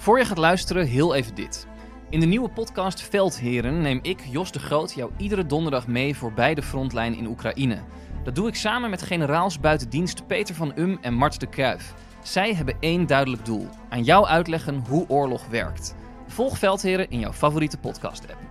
[0.00, 1.66] Voor je gaat luisteren, heel even dit.
[2.10, 6.54] In de nieuwe podcast Veldheren neem ik, Jos de Groot, jou iedere donderdag mee voorbij
[6.54, 7.82] de frontlijn in Oekraïne.
[8.24, 11.94] Dat doe ik samen met generaals buitendienst Peter van Um en Mart de Kruif.
[12.22, 15.94] Zij hebben één duidelijk doel: aan jou uitleggen hoe oorlog werkt.
[16.26, 18.49] Volg Veldheren in jouw favoriete podcast-app.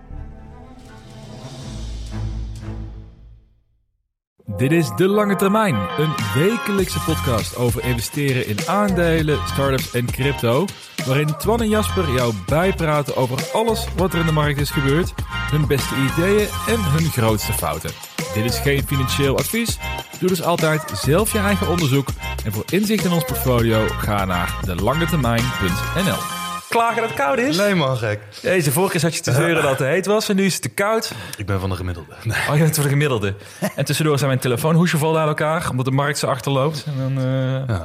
[4.56, 10.64] Dit is De Lange Termijn, een wekelijkse podcast over investeren in aandelen, startups en crypto.
[11.06, 15.14] Waarin Twan en Jasper jou bijpraten over alles wat er in de markt is gebeurd,
[15.50, 17.90] hun beste ideeën en hun grootste fouten.
[18.34, 19.78] Dit is geen financieel advies.
[20.18, 22.08] Doe dus altijd zelf je eigen onderzoek.
[22.44, 26.39] En voor inzicht in ons portfolio ga naar delangetermijn.nl.
[26.70, 27.56] Klagen dat het koud is?
[27.56, 28.20] Nee man, gek.
[28.42, 30.62] Deze vorige keer zat je te zeuren dat het heet was en nu is het
[30.62, 31.12] te koud.
[31.36, 32.12] Ik ben van de gemiddelde.
[32.22, 32.36] Nee.
[32.48, 33.34] Oh, je bent voor de gemiddelde.
[33.76, 36.84] En tussendoor zijn mijn telefoonhoesje vol aan elkaar, omdat de markt zo achterloopt.
[36.86, 37.84] En dan, eh, Ja.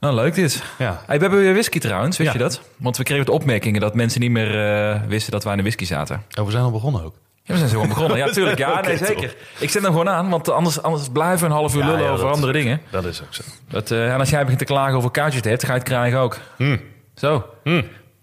[0.00, 0.62] Nou, leuk dit.
[0.78, 1.02] Ja.
[1.06, 2.36] Hey, we hebben weer whisky trouwens, wist Ja.
[2.38, 2.60] je dat?
[2.76, 5.64] Want we kregen de opmerkingen dat mensen niet meer eh, wisten dat wij aan de
[5.64, 6.22] whisky zaten.
[6.38, 7.14] Oh, we zijn al begonnen ook.
[7.42, 8.18] Ja, we zijn zo gewoon begonnen.
[8.18, 8.58] Ja, tuurlijk.
[8.58, 9.36] Ja, nee, zeker.
[9.58, 12.08] Ik zet hem gewoon aan, want anders, anders blijven we een half uur lullen ja,
[12.10, 12.80] over dat- andere dingen.
[12.90, 13.42] Dat is ook zo.
[13.68, 16.18] Dat, eh, en als jij begint te klagen over te hebben, ga je het krijgen
[16.18, 16.38] ook.
[16.56, 16.80] Hmm.
[17.14, 17.44] Zo,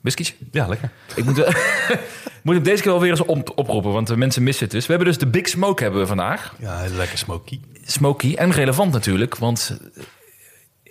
[0.02, 0.34] whiskytje.
[0.52, 0.90] Ja, lekker.
[1.16, 1.36] Ik moet,
[2.44, 4.86] moet hem deze keer wel weer eens op, oproepen, want de mensen missen het dus.
[4.86, 6.56] We hebben dus de Big Smoke hebben we vandaag.
[6.60, 7.60] Ja, lekker smoky.
[7.86, 9.78] Smoky en relevant natuurlijk, want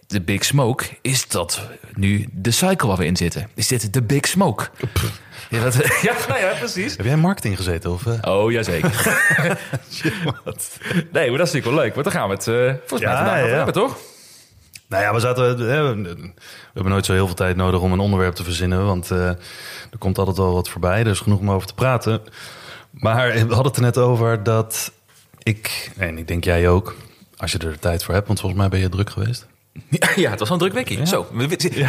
[0.07, 3.49] de Big Smoke is dat nu de cycle waar we in zitten.
[3.55, 4.69] Is dit de Big Smoke?
[5.51, 6.97] Ja, dat, ja, nou ja, precies.
[6.97, 7.91] Heb jij in marketing gezeten?
[7.93, 8.33] Of, eh?
[8.33, 9.19] Oh, jazeker.
[11.13, 12.55] nee, maar dat is natuurlijk wel leuk, want dan gaan we het eh,
[12.87, 13.55] volgens mij Ja, vandaag ja.
[13.55, 13.97] hebben, toch?
[14.91, 15.45] Nou ja, we zaten.
[15.51, 16.33] eh, we
[16.75, 18.87] hebben nooit zo heel veel tijd nodig om een onderwerp te verzinnen.
[18.87, 21.01] Want eh, er komt altijd wel wat voorbij.
[21.01, 22.21] Er is genoeg om over te praten.
[22.91, 24.93] Maar we hadden het er net over dat
[25.43, 25.91] ik.
[25.97, 26.95] En ik denk jij ook.
[27.37, 28.27] Als je er de tijd voor hebt.
[28.27, 29.47] Want volgens mij ben je druk geweest.
[30.17, 31.07] Ja, het was wel een druk weekje.
[31.07, 31.49] Zo, een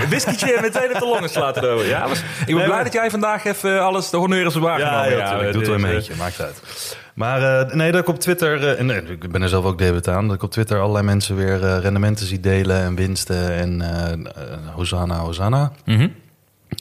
[0.09, 1.85] whiskietje en meteen op de longen slaten over.
[1.87, 5.17] Ja, was, ik ben blij maar- dat jij vandaag even alles, de honneur is waargenomen.
[5.17, 5.47] natuurlijk.
[5.47, 6.15] ik doe het wel dit, een eh, beetje.
[6.15, 6.61] Maakt uit.
[7.15, 8.67] Maar eh, nee, dat ik op Twitter...
[8.67, 10.27] eh, en nee, ik ben er zelf ook debet aan.
[10.27, 12.77] Dat ik op Twitter allerlei mensen weer eh, rendementen zie delen.
[12.81, 13.51] En winsten.
[13.51, 13.81] En
[14.75, 15.71] Hosanna, Hosanna.
[15.85, 16.07] mhm.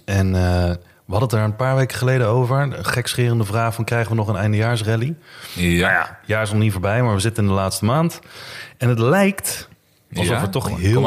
[0.05, 0.71] En eh,
[1.07, 2.61] we hadden het er een paar weken geleden over.
[2.61, 5.15] Een gekscherende vraag van krijgen we nog een eindejaarsrally?
[5.55, 5.99] Ja.
[6.21, 8.21] Het jaar is nog niet voorbij, maar we zitten in de laatste maand.
[8.79, 9.69] En het lijkt
[10.15, 10.43] alsof Ja?
[10.43, 11.01] er toch heel...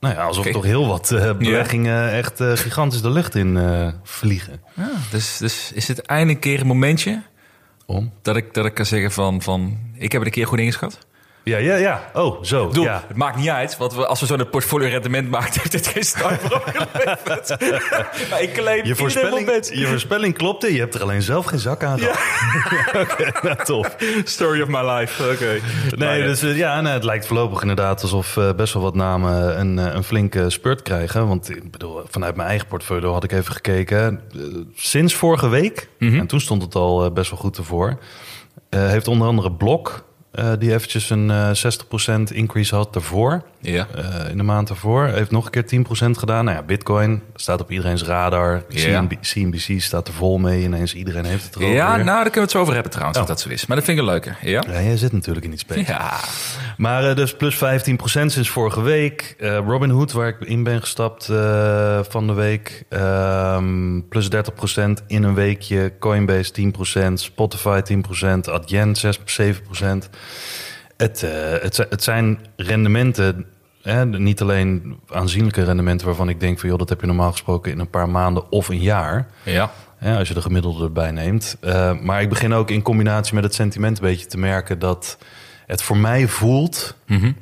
[0.00, 3.58] Nou ja, alsof er toch heel wat eh, beleggingen echt gigantisch de lucht in
[4.02, 4.60] vliegen.
[4.74, 7.22] Ja, dus, dus is het eindelijk een keer een momentje
[7.86, 8.12] Om?
[8.22, 11.06] dat ik, dat ik kan zeggen van, van ik heb het een keer goed ingeschat?
[11.50, 12.10] Ja, ja, ja.
[12.14, 12.70] Oh, zo.
[12.72, 13.04] Ja.
[13.08, 15.86] het maakt niet uit, want we, als we zo een portfolio rendement maken, heeft het
[15.86, 17.56] geen opgeleverd.
[18.30, 21.82] maar ik claim Je voorspelling, je voorspelling klopte, je hebt er alleen zelf geen zak
[21.82, 22.16] aan gehad.
[23.10, 23.96] Oké, nou, top.
[24.24, 25.60] Story of my life, oké.
[25.96, 29.60] Nee, dus eh, ja, nee, het lijkt voorlopig inderdaad alsof eh, best wel wat namen
[29.60, 31.28] een, eh, een flinke spurt krijgen.
[31.28, 34.20] Want ik bedoel, vanuit mijn eigen portfolio had ik even gekeken.
[34.74, 37.98] Sinds vorige week, en toen stond het al best wel goed ervoor,
[38.70, 40.04] heeft onder andere Blok,
[40.36, 43.42] eh, die eventjes een eh 60% increase had daarvoor.
[43.60, 43.86] Ja.
[43.94, 45.06] Eh, in de maand daarvoor.
[45.06, 46.44] Heeft nog een keer 10% gedaan.
[46.44, 48.62] Nou ja, Bitcoin staat op iedereen's radar.
[48.68, 49.00] Ja.
[49.00, 50.62] CNB CNBC staat er vol mee.
[50.62, 51.74] Ineens iedereen heeft het erover.
[51.74, 52.04] Ja, weer.
[52.04, 53.26] nou, daar kunnen we het zo over hebben trouwens, Oh.
[53.26, 53.66] dat zo is.
[53.66, 54.34] Maar dat vind ik een leuke.
[54.40, 54.62] Ja?
[54.68, 55.84] Ja, jij zit natuurlijk in die space.
[55.92, 56.14] Ja.
[56.76, 59.34] Maar dus plus 15% sinds vorige week.
[59.66, 61.24] Robinhood, waar ik in ben gestapt
[62.08, 62.84] van de week.
[62.88, 65.92] ehm, plus 30% in een weekje.
[65.98, 67.20] Coinbase 10%.
[67.20, 68.48] Spotify 10%.
[68.48, 70.08] Adyen 6, 7%.
[70.96, 71.30] Het, eh,
[71.62, 73.46] het, zi- het zijn rendementen...
[73.82, 76.68] Hè, niet alleen aanzienlijke rendementen waarvan ik denk van...
[76.68, 79.26] joh, dat heb je normaal gesproken in een paar maanden of een jaar...
[79.42, 79.70] Ja.
[80.00, 81.56] Ja, als je de gemiddelde erbij neemt.
[81.60, 85.18] Eh, maar ik begin ook in combinatie met het sentiment een beetje te merken dat
[85.66, 86.96] het voor mij voelt.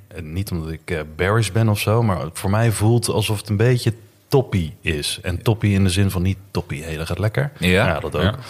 [0.08, 3.48] En Niet omdat ik eh, bearish ben of zo, maar voor mij voelt alsof het
[3.48, 3.94] een beetje
[4.34, 5.18] toppie is.
[5.22, 7.52] En toppie in de zin van niet toppie, hé, dat gaat lekker.
[7.58, 8.00] Ja.
[8.00, 8.22] dat ook.
[8.22, 8.34] Ja.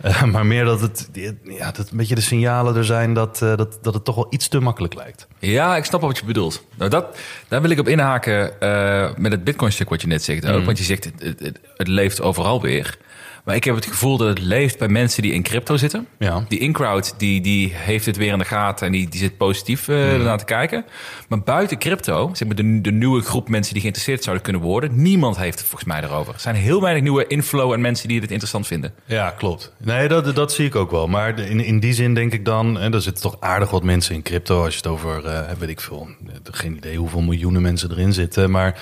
[0.00, 1.08] Eh, maar meer dat het,
[1.44, 4.26] ja, dat een beetje de signalen er zijn dat, eh, dat, dat het toch wel
[4.30, 5.26] iets te makkelijk lijkt.
[5.38, 6.64] Ja, ik snap wat je bedoelt.
[6.76, 7.18] Nou, dat,
[7.48, 10.56] daar wil ik op inhaken eh, met het Bitcoin-stuk wat je net zegt ook.
[10.56, 10.64] Mhm.
[10.64, 12.98] Want je zegt, het- het leeft overal weer.
[13.44, 16.06] Maar ik heb het gevoel dat het leeft bij mensen die in crypto zitten.
[16.18, 16.44] Ja.
[16.48, 19.88] Die in-crowd, die, die heeft het weer in de gaten en die, die zit positief
[19.88, 20.04] eh Mhm.
[20.04, 20.84] ernaar te kijken.
[21.28, 25.02] Maar buiten crypto, zeg maar de, de nieuwe groep mensen die geïnteresseerd zouden kunnen worden,
[25.02, 26.34] niemand heeft het volgens mij erover.
[26.34, 28.94] Er zijn heel weinig nieuwe inflow en mensen die het interessant vinden.
[29.04, 29.72] Ja, klopt.
[29.78, 31.06] Nee, dat, dat zie ik ook wel.
[31.08, 32.78] Maar in, in die zin denk ik dan...
[32.78, 34.62] En er zitten toch aardig wat mensen in crypto.
[34.64, 36.08] Als je het over, eh, weet ik veel...
[36.50, 38.50] Geen idee hoeveel miljoenen mensen erin zitten.
[38.50, 38.80] Maar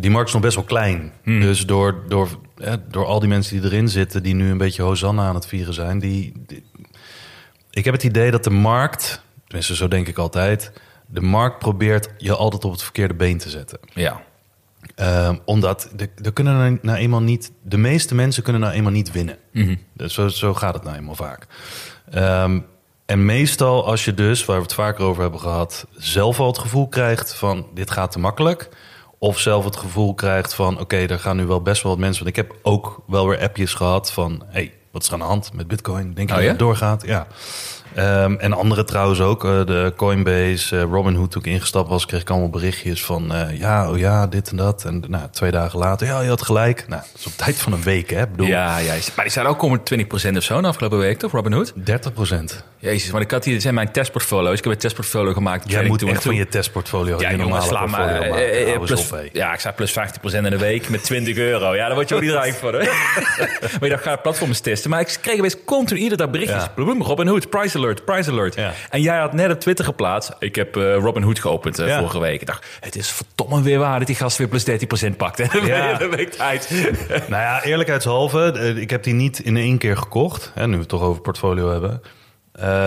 [0.00, 1.12] die markt is nog best wel klein.
[1.24, 2.28] Dus door, door,
[2.90, 4.22] door al die mensen die erin zitten...
[4.22, 5.98] die nu een beetje Hosanna aan het vieren zijn...
[5.98, 6.64] Die, die-
[7.70, 9.22] ik heb het idee dat de markt...
[9.46, 10.72] Tenminste, zo denk ik altijd...
[11.06, 13.78] De markt probeert je altijd op het verkeerde been te zetten.
[13.94, 14.22] Ja.
[14.94, 19.12] Ehm, omdat de, de kunnen nou- eenmaal niet, de meeste mensen kunnen nou eenmaal niet
[19.12, 19.36] winnen.
[19.92, 21.46] Dus zo, zo gaat het nou eenmaal vaak.
[22.10, 22.60] Ehm,
[23.06, 26.58] en meestal als je dus, waar we het vaker over hebben gehad, zelf al het
[26.58, 28.68] gevoel krijgt van dit gaat te makkelijk.
[29.18, 32.24] Of zelf het gevoel krijgt van oké, er gaan nu wel best wel wat mensen.
[32.24, 35.24] Want ik heb ook wel weer appjes gehad van hey, wat is er aan de
[35.24, 36.14] hand met Bitcoin?
[36.14, 36.48] Denk je Oh, dat ja?
[36.48, 37.06] het doorgaat?
[37.06, 37.26] Ja.
[37.94, 39.44] Ehm, en andere trouwens ook.
[39.44, 43.34] eh, de Coinbase, eh, Robinhood, toen ik ingestapt was, kreeg ik allemaal berichtjes van...
[43.34, 44.84] eh, ja, oh ja, dit en dat.
[44.84, 46.84] En nou, twee dagen later, ja, je had gelijk.
[46.88, 48.26] Nou, dat is op tijd van een week, hè.
[48.26, 51.32] Bedoel, Ja, ja, maar die zijn ook om 20% of zo de afgelopen week, toch,
[51.32, 51.72] Robinhood?
[51.74, 52.64] 30 procent.
[52.78, 54.58] Jezus, maar ik had hier, dit zijn mijn testportfolio's.
[54.58, 55.70] Ik heb een testportfolio gemaakt.
[55.70, 58.80] Jij moet echt van je testportfolio Ja, je jongen, normale portfolio eh, maken.
[58.80, 61.74] plus, ja, ik zei plus 15% in de week met 20 euro.
[61.74, 62.72] Ja, daar word je ook niet rijk voor.
[62.72, 62.78] Hè?
[63.60, 64.90] maar je dacht, ga platforms testen.
[64.90, 66.62] Maar ik kreeg best continu iedere dag berichtjes.
[66.62, 66.72] Ja.
[66.74, 68.54] Bloem, Robin Hood, price alert, price alert.
[68.54, 68.72] Ja.
[68.90, 70.32] En jij had net op Twitter geplaatst.
[70.38, 71.98] Ik heb eh Robin Hood geopend eh, Ja.
[71.98, 72.40] vorige week.
[72.40, 75.38] Ik dacht, het is verdomme weer waar dat die gast weer plus 13% pakt.
[75.38, 75.58] Hè?
[75.66, 75.94] Ja.
[75.98, 76.70] de week tijd.
[77.28, 80.52] Nou ja, eerlijkheidshalve, eh, ik heb die niet in één keer gekocht.
[80.54, 82.00] Hè, nu we het toch over portfolio hebben.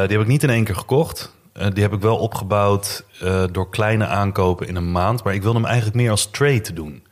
[0.08, 1.36] Die heb ik niet in één keer gekocht.
[1.74, 3.04] Die heb ik wel opgebouwd
[3.52, 5.24] door kleine aankopen in een maand.
[5.24, 7.04] Maar ik wilde hem eigenlijk meer als trade doen.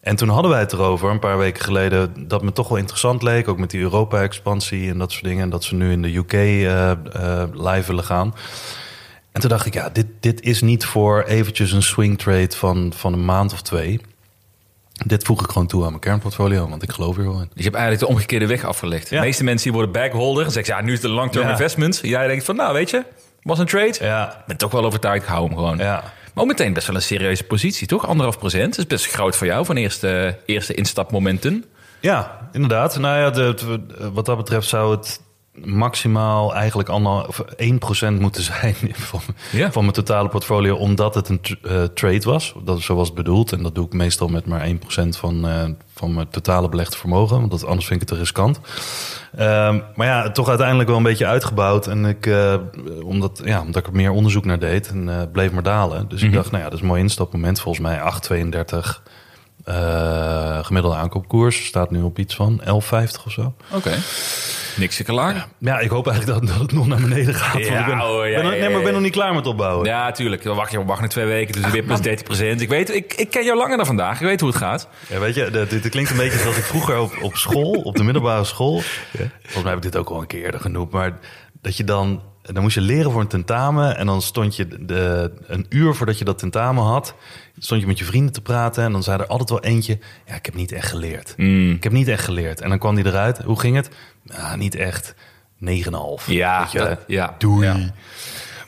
[0.00, 3.22] En toen hadden wij het erover, een paar weken geleden, dat me toch wel interessant
[3.22, 3.48] leek.
[3.48, 5.42] Ook met die Europa-expansie en dat soort dingen.
[5.42, 6.96] En dat ze nu in de UK eh, eh,
[7.52, 8.34] live willen gaan.
[9.32, 12.92] En toen dacht ik, ja, dit, dit is niet voor eventjes een swing trade van,
[12.96, 14.00] van een maand of twee.
[15.06, 17.38] Dit voeg ik gewoon toe aan mijn kernportfolio, want ik geloof er wel in.
[17.38, 19.08] Dus je hebt eigenlijk de omgekeerde weg afgelegd.
[19.10, 19.20] Ja.
[19.20, 20.44] De meeste mensen die worden backholder.
[20.44, 21.50] En zeggen ze, ja, nu is het een long-term Ja.
[21.50, 21.98] investment.
[22.02, 23.04] Jij denkt van, nou, weet je,
[23.42, 23.94] was een trade.
[24.00, 25.78] Ja, Ik ben toch wel overtuigd, ik hou hem gewoon.
[25.78, 26.12] ja.
[26.40, 28.06] Ook meteen best wel een serieuze positie, toch?
[28.06, 28.78] Anderhalf procent.
[28.78, 31.64] Is best groot voor jou van eerste, eerste instapmomenten.
[32.00, 32.98] ja inderdaad.
[32.98, 33.54] Nou ja,
[34.12, 35.20] wat dat betreft zou het
[35.64, 38.74] maximaal eigenlijk anderhal- of 1% moeten zijn
[39.10, 39.20] van,
[39.52, 39.72] Ja.
[39.72, 42.54] van mijn totale portfolio, omdat het een eh, trade was.
[42.64, 43.52] Dat is zoals bedoeld.
[43.52, 45.64] En dat doe ik meestal met maar 1% van, eh,
[45.94, 48.60] van mijn totale belegde vermogen, want dat, anders vind ik het te riskant.
[49.36, 51.86] Ehm, maar ja, toch uiteindelijk wel een beetje uitgebouwd.
[51.86, 52.54] En ik, eh,
[53.04, 56.08] omdat, ja, omdat ik er meer onderzoek naar deed en bleef maar dalen.
[56.08, 57.60] Dus ik dacht, nou ja, dat is een mooi instapmoment.
[57.60, 59.02] Volgens mij 8,32
[59.64, 61.66] eh, gemiddelde aankoopkoers.
[61.66, 62.66] Staat nu op iets van 11,50
[63.26, 63.54] of zo.
[63.72, 63.92] Oké.
[64.76, 65.46] Niks te klaar.
[65.58, 67.64] Ja, ik hoop eigenlijk dat, dat het nog naar beneden gaat.
[67.64, 69.34] Ja, ik ben, oh, ja, ben nog- ja, nee, maar ik ben nog niet klaar
[69.34, 69.86] met opbouwen.
[69.86, 70.42] Ja, tuurlijk.
[70.42, 71.62] Dan wacht je, wacht nog twee weken.
[71.62, 72.60] Dus weer plus 13 procent.
[72.60, 74.20] Ik weet, ik, ik ken jou langer dan vandaag.
[74.20, 74.88] Ik weet hoe het gaat.
[75.08, 77.96] Ja, weet je, dit, dit klinkt een beetje zoals ik vroeger op, op school, op
[77.96, 78.80] de middelbare school.
[78.80, 80.90] Volgens mij heb ik dit ook al een keer eerder genoemd.
[80.90, 81.18] Maar
[81.60, 83.96] dat je dan, dan moest je leren voor een tentamen.
[83.96, 87.14] En dan stond je de, een uur voordat je dat tentamen had,
[87.58, 88.84] stond je met je vrienden te praten.
[88.84, 91.34] En dan zei er altijd wel eentje, ja, ik heb niet echt geleerd.
[91.74, 92.60] Ik heb niet echt geleerd.
[92.60, 93.38] En dan kwam die eruit.
[93.38, 93.88] Hoe ging het?
[94.22, 95.14] Nou, niet echt.
[95.64, 95.70] 9,5.
[96.26, 96.68] Ja,
[97.06, 97.34] ja.
[97.38, 97.66] Doei.
[97.66, 97.92] Ja.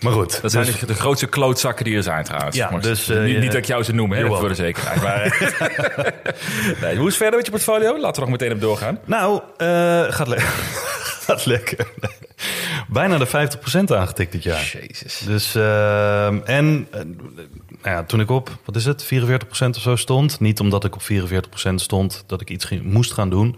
[0.02, 0.42] Maar goed.
[0.42, 2.56] Dat zijn dus- de, grootste klootzakken die er zijn trouwens.
[2.56, 5.02] Ja, dus, eh, niet, dat ik jou ze noem, hè, voor de zekerheid.
[5.02, 5.20] Maar,
[6.82, 7.98] nee, hoe is het verder met je portfolio?
[7.98, 8.98] Laten we nog meteen op doorgaan.
[9.04, 9.66] Nou, eh,
[10.08, 10.36] gaat, le
[11.26, 11.86] gaat lekker.
[12.88, 14.76] Bijna de 50% aangetikt dit jaar.
[14.80, 15.18] Jezus.
[15.26, 17.00] Dus, en eh,
[17.82, 20.40] nou ja, toen ik op, wat is het, 44% of zo stond.
[20.40, 23.56] Niet omdat ik op 44% stond dat ik iets ging- moest gaan doen.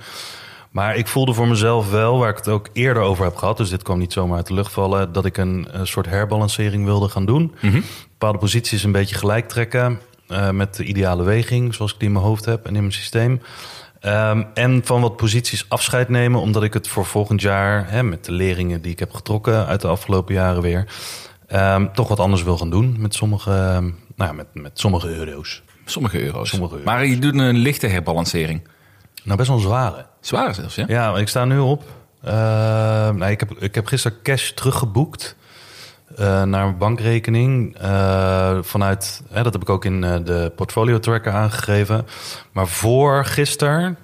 [0.74, 3.56] Maar ik voelde voor mezelf wel, waar ik het ook eerder over heb gehad...
[3.56, 5.12] dus dit kwam niet zomaar uit de lucht vallen...
[5.12, 7.54] dat ik een, soort herbalancering wilde gaan doen.
[8.10, 10.00] Bepaalde posities een beetje gelijk trekken...
[10.28, 12.92] eh, met de ideale weging, zoals ik die in mijn hoofd heb en in mijn
[12.92, 13.40] systeem.
[14.00, 17.90] Ehm, en van wat posities afscheid nemen, omdat ik het voor volgend jaar...
[17.90, 20.86] Hè, met de leringen die ik heb getrokken uit de afgelopen jaren weer...
[21.46, 25.62] ehm, toch wat anders wil gaan doen met sommige, nou ja, met, met sommige euro's.
[25.84, 26.48] Sommige euro's.
[26.48, 26.86] Sommige euro's.
[26.86, 28.72] Maar je doet een lichte herbalancering.
[29.24, 30.06] Nou, best wel een zware.
[30.20, 30.84] Zwaar zelfs, ja?
[30.88, 31.82] Ja, ik sta nu op.
[32.22, 32.32] eh,
[33.10, 35.36] nou, ik, heb, ik heb gisteren cash teruggeboekt
[36.16, 37.76] eh, naar mijn bankrekening.
[37.78, 42.06] eh, vanuit, hè, dat heb ik ook in de portfolio tracker aangegeven.
[42.52, 43.98] Maar voor gisteren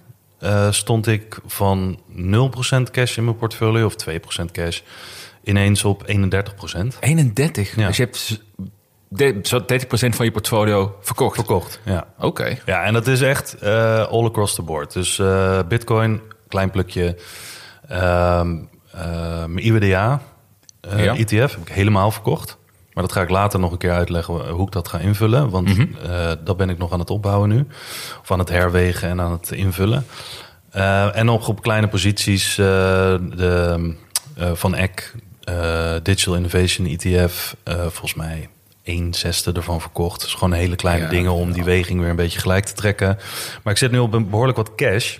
[0.70, 4.80] stond ik van 0% cash in mijn portfolio of 2% cash
[5.44, 6.98] ineens op 31%.
[7.00, 7.76] 31.
[7.76, 7.86] Ja.
[7.86, 8.42] Dus je hebt
[9.42, 9.64] zo 30%
[10.16, 11.34] van je portfolio verkocht.
[11.34, 12.06] Verkocht, ja.
[12.18, 12.56] Oké.
[12.66, 14.92] Ja, en dat is echt eh, all across the board.
[14.92, 17.16] Dus eh, Bitcoin, klein plukje.
[17.88, 18.42] Eh,
[19.46, 20.20] mijn IWDA,
[20.80, 21.16] eh, Ja.
[21.16, 22.58] ETF, heb ik helemaal verkocht.
[22.92, 25.50] Maar dat ga ik later nog een keer uitleggen hoe ik dat ga invullen.
[25.50, 25.86] Want Mhm.
[26.44, 27.66] dat ben ik nog aan het opbouwen nu.
[28.22, 30.06] Of aan het herwegen en aan het invullen.
[31.12, 33.94] En nog op kleine posities de,
[34.54, 35.14] van EC,
[35.44, 38.48] eh, Digital Innovation ETF, volgens mij
[38.82, 40.20] 1 zesde ervan verkocht.
[40.20, 43.18] Dus gewoon hele kleine Ja, dingen om die weging weer een beetje gelijk te trekken.
[43.62, 45.16] Maar ik zit nu op een behoorlijk wat cash.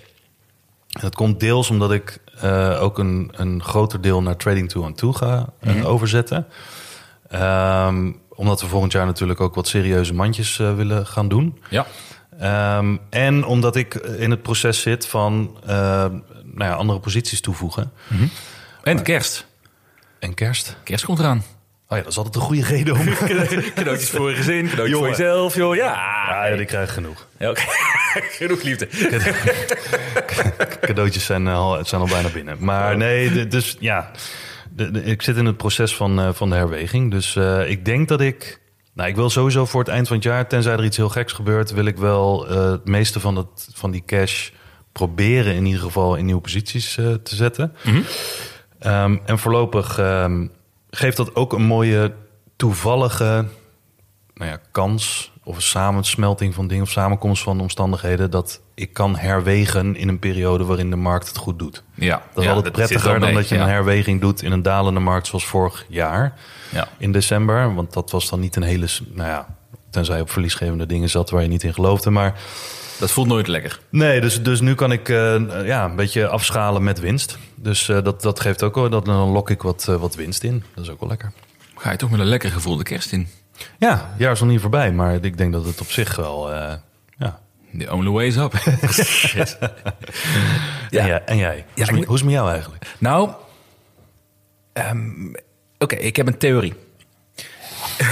[0.91, 4.85] En dat komt deels omdat ik eh, ook een, een groter deel naar trading toe
[4.85, 6.47] en toe ga eh, overzetten.
[7.29, 11.61] Ehm, omdat we volgend jaar natuurlijk ook wat serieuze mandjes eh, willen gaan doen.
[11.69, 11.85] Ja.
[12.39, 15.57] Ehm, en omdat ik in het proces zit van
[16.43, 17.91] nou ja, andere posities toevoegen.
[18.83, 19.45] En kerst.
[20.19, 20.75] En kerst.
[20.83, 21.43] Kerst komt eraan.
[21.91, 23.05] Oh ja, dat is altijd een goede reden om...
[23.75, 25.75] Cadeautjes voor je gezin, cadeautjes voor jezelf, joh.
[25.75, 25.93] Ja,
[26.29, 27.27] Ja, ja, die krijg genoeg.
[27.39, 27.61] Ja, oké.
[28.39, 28.87] Genoeg liefde.
[30.87, 32.57] Cadeautjes zijn al, zijn al bijna binnen.
[32.59, 34.11] Maar nee, dus ja,
[35.03, 37.11] ik zit in het proces van, eh, van de herweging.
[37.11, 38.59] Dus eh, ik denk dat ik...
[38.93, 41.33] Nou, ik wil sowieso voor het eind van het jaar, tenzij er iets heel geks
[41.33, 41.71] gebeurt...
[41.71, 44.49] wil ik wel eh, het meeste van, het, van die cash
[44.91, 47.75] proberen in ieder geval in nieuwe posities eh, te zetten.
[48.79, 50.47] Ehm, en voorlopig ehm,
[50.91, 52.13] geeft dat ook een mooie
[52.55, 53.45] toevallige
[54.33, 59.17] nou ja, kans of een samensmelting van dingen of samenkomst van omstandigheden dat ik kan
[59.17, 61.83] herwegen in een periode waarin de markt het goed doet.
[61.93, 65.27] Ja, Dat is altijd prettiger dan dat je een herweging doet in een dalende markt
[65.27, 66.33] zoals vorig jaar
[66.71, 66.87] Ja.
[66.97, 67.75] in december.
[67.75, 69.47] Want dat was dan niet een hele, nou ja,
[69.91, 72.09] tenzij je op verliesgevende dingen zat waar je niet in geloofde.
[72.09, 72.39] Maar
[72.99, 73.79] Dat voelt nooit lekker.
[73.89, 75.15] nee, dus, dus nu kan ik eh,
[75.65, 77.37] ja, een beetje afschalen met winst.
[77.55, 80.43] Dus eh, dat, dat geeft ook wel, dat, dan lok ik wat, eh, wat winst
[80.43, 80.63] in.
[80.75, 81.31] Dat is ook wel lekker.
[81.75, 83.27] Ga je toch met een lekker gevoel de kerst in.
[83.79, 86.51] Ja, het jaar is nog niet voorbij, maar ik denk dat het op zich wel,
[87.17, 87.39] ja,
[87.77, 88.53] The only way is up.
[89.03, 89.57] Shit.
[90.91, 91.53] En, jij, en jij?
[91.53, 92.85] Hoe, is ik het met, moet- hoe is het met jou eigenlijk?
[92.97, 93.29] Nou,
[94.73, 95.33] ehm,
[95.79, 96.73] oké, ik heb een theorie.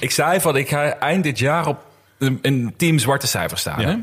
[0.00, 1.84] ik zei van, ik ga eind dit jaar op
[2.18, 3.80] een, team zwarte cijfers staan.
[3.80, 3.88] Ja.
[3.88, 3.96] Hè?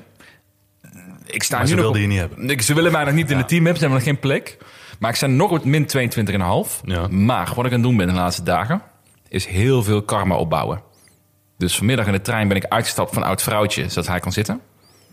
[1.25, 2.49] Ik sta Maar nu ze nog wilden op- je niet hebben.
[2.49, 4.57] Ik, ze willen mij nog niet in het team hebben, ze hebben nog geen plek.
[4.99, 6.03] Maar ik sta nog op min 22,5.
[6.83, 7.07] Ja.
[7.07, 8.81] Maar wat ik aan het doen ben de laatste dagen,
[9.29, 10.81] is heel veel karma opbouwen.
[11.57, 14.61] Dus vanmiddag in de trein ben ik uitgestapt van oud vrouwtje, zodat hij kan zitten.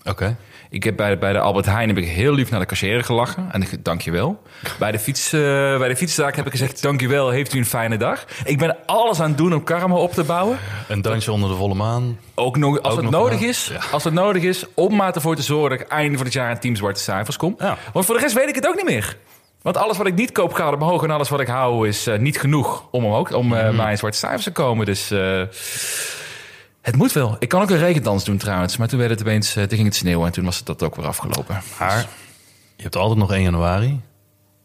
[0.04, 0.36] Oké.
[0.74, 3.48] Ik heb bij, bij de Albert Heijn heb ik heel lief naar de cashier gelachen.
[3.52, 4.42] En ik dank je wel.
[4.78, 5.40] Bij de, fiets, eh,
[5.78, 8.24] bij de fietszaak heb ik gezegd, dank je wel, heeft u een fijne dag.
[8.44, 10.58] Ik ben alles aan het doen om karma op te bouwen.
[10.88, 12.18] Een dansje onder de volle maan.
[12.34, 15.36] Ook nog, als Ook het nog nodig is, als het nodig is, om maar ervoor
[15.36, 17.54] te zorgen dat ik einde van het jaar in Team Zwarte Cijfers kom.
[17.58, 17.76] Ja.
[17.92, 19.16] Want voor de rest weet ik het ook niet meer.
[19.62, 22.18] Want alles wat ik niet koop gaat omhoog en alles wat ik hou is eh,
[22.18, 24.86] niet genoeg om, omhoog, om eh, bij in zwarte cijfers te komen.
[24.86, 25.12] Dus
[26.84, 27.36] het moet wel.
[27.38, 29.88] Ik kan ook een regendans doen trouwens, maar toen, werd het opeens, eh, toen ging
[29.88, 31.62] het sneeuwen en toen was het dat ook weer afgelopen.
[31.78, 32.06] Maar
[32.76, 34.00] je hebt altijd nog 1 januari.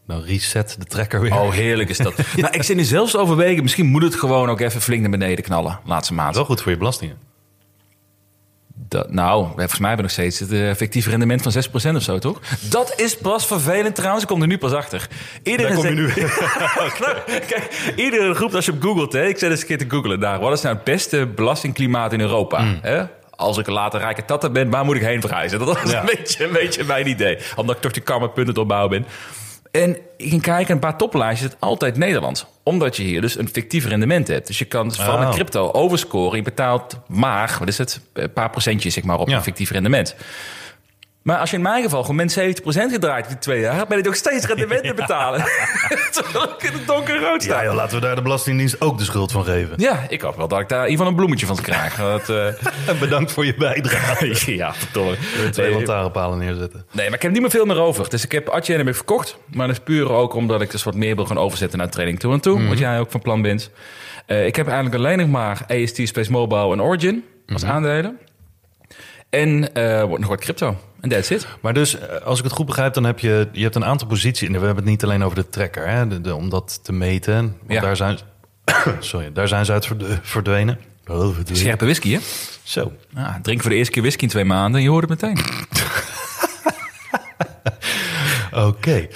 [0.08, 1.34] Dan reset de trekker weer.
[1.34, 2.14] Oh, heerlijk is dat.
[2.36, 5.10] nou, ik zit nu zelfs te overwegen, misschien moet het gewoon ook even flink naar
[5.10, 6.36] beneden knallen, laatste maand.
[6.36, 7.29] Wel goed voor je belastingen.
[8.90, 11.52] Dat, nou, volgens mij hebben we nog steeds het eh, effectief rendement van
[11.92, 12.40] 6% of zo, toch?
[12.70, 14.24] Dat is pas vervelend trouwens.
[14.24, 15.08] Ik kom er nu pas achter.
[15.44, 17.18] Iedereen Daar kom je zegt- Nou,
[17.48, 20.20] Kijk, iedereen roept als je op googelt, hè, ik zet eens een keer te googlen
[20.20, 20.40] daar.
[20.40, 22.62] Wat is nou het beste belastingklimaat in Europa?
[22.62, 22.80] Mm.
[22.82, 23.04] Hè?
[23.36, 25.60] Als ik een later rijke tatter ben, waar moet ik heen verhuizen?
[25.60, 26.00] Dat was Ja.
[26.00, 27.38] een, beetje, een beetje mijn idee.
[27.56, 29.06] Omdat ik toch die karma-punten te opbouwen ben.
[29.84, 32.46] En ik ging kijken, een paar toplijstjes, het altijd Nederlands.
[32.64, 34.48] Omdat je hier dus een fictief rendement hebt.
[34.48, 35.22] Dus je kan van Oh.
[35.22, 36.38] een crypto overscoren.
[36.38, 39.36] Je betaalt maar, wat is het, een paar procentjes zeg maar, op Ja.
[39.36, 40.16] een fictief rendement.
[41.22, 43.88] Maar als je in mijn geval gewoon min 70% gedraaid in die twee jaar...
[43.88, 45.40] ben ik nog steeds rendementen betalen.
[46.12, 47.58] Terwijl ik in het donkerrood sta.
[47.58, 49.74] Ja, joh, laten we daar de Belastingdienst ook de schuld van geven.
[49.78, 51.96] Ja, ik hoop wel dat ik daar in ieder geval een bloemetje van krijg.
[51.96, 52.30] Dat,
[52.90, 54.56] En bedankt voor je bijdrage.
[54.56, 55.16] ja, verdomme.
[55.52, 56.86] Twee lantaarnpalen neerzetten.
[56.92, 58.10] Nee, maar ik heb niet meer veel meer over.
[58.10, 59.38] Dus ik heb Atje en heb ik verkocht.
[59.54, 62.20] Maar dat is puur ook omdat ik dus wat meer wil gaan overzetten naar training
[62.20, 62.68] toe en toe.
[62.68, 63.72] Wat jij ook van plan bent.
[64.26, 67.24] Eh, ik heb eigenlijk alleen nog maar AST, Space Mobile en Origin
[67.54, 68.20] als aandelen.
[69.30, 69.60] En
[70.08, 70.78] wordt nog wat crypto.
[71.02, 71.48] En that's it.
[71.62, 74.08] Maar dus, eh, als ik het goed begrijp, dan heb je, je hebt een aantal
[74.08, 74.48] posities.
[74.48, 76.92] En we hebben het niet alleen over de trekker, hè, de, de- om dat te
[76.92, 77.36] meten.
[77.60, 77.82] Want Ja.
[77.82, 78.18] daar, zijn,
[79.00, 80.80] sorry, daar zijn ze uit verd- verdwenen.
[81.08, 81.56] Oh, verdwenen.
[81.56, 82.20] Scherpe whisky, hè?
[82.64, 82.92] Zo.
[83.16, 85.40] Ah, drink voor de eerste keer whisky in twee maanden en je hoort het meteen.
[88.68, 89.08] Oké.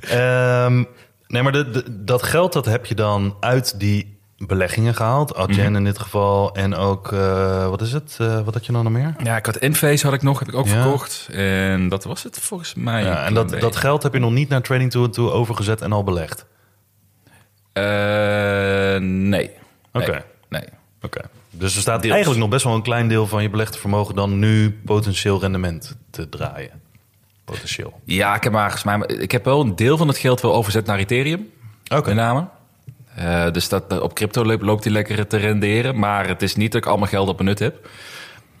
[0.00, 0.84] Ehm,
[1.26, 4.11] nee, maar de, de- dat geld dat heb je dan uit die
[4.46, 5.34] beleggingen gehaald.
[5.34, 6.54] Adyen in dit geval.
[6.54, 8.16] En ook, eh, wat is het?
[8.20, 9.14] Eh, wat had je dan nog meer?
[9.22, 10.82] Ja, ik had Enphase had ik nog, heb ik ook Ja.
[10.82, 11.28] verkocht.
[11.32, 13.02] En dat was het volgens mij.
[13.04, 15.92] Ja, en dat, dat geld heb je nog niet naar trading toe, toe overgezet en
[15.92, 16.46] al belegd.
[17.72, 19.50] Eh, nee.
[19.92, 20.24] Oké.
[20.48, 20.64] Nee.
[21.02, 21.20] Oké.
[21.50, 22.12] Dus er staat Deels.
[22.14, 25.96] eigenlijk nog best wel een klein deel van je belegde vermogen dan nu potentieel rendement
[26.10, 26.80] te draaien.
[27.44, 28.00] Potentieel.
[28.04, 30.98] Ja, ik heb maar ik heb wel een deel van het geld wel overzet naar
[30.98, 31.50] Ethereum.
[31.94, 32.06] Oké.
[32.08, 32.48] Met name.
[33.16, 35.98] Eh, dus dat, op crypto loopt, die lekker te renderen.
[35.98, 37.88] Maar het is niet dat ik al mijn geld op een nut heb.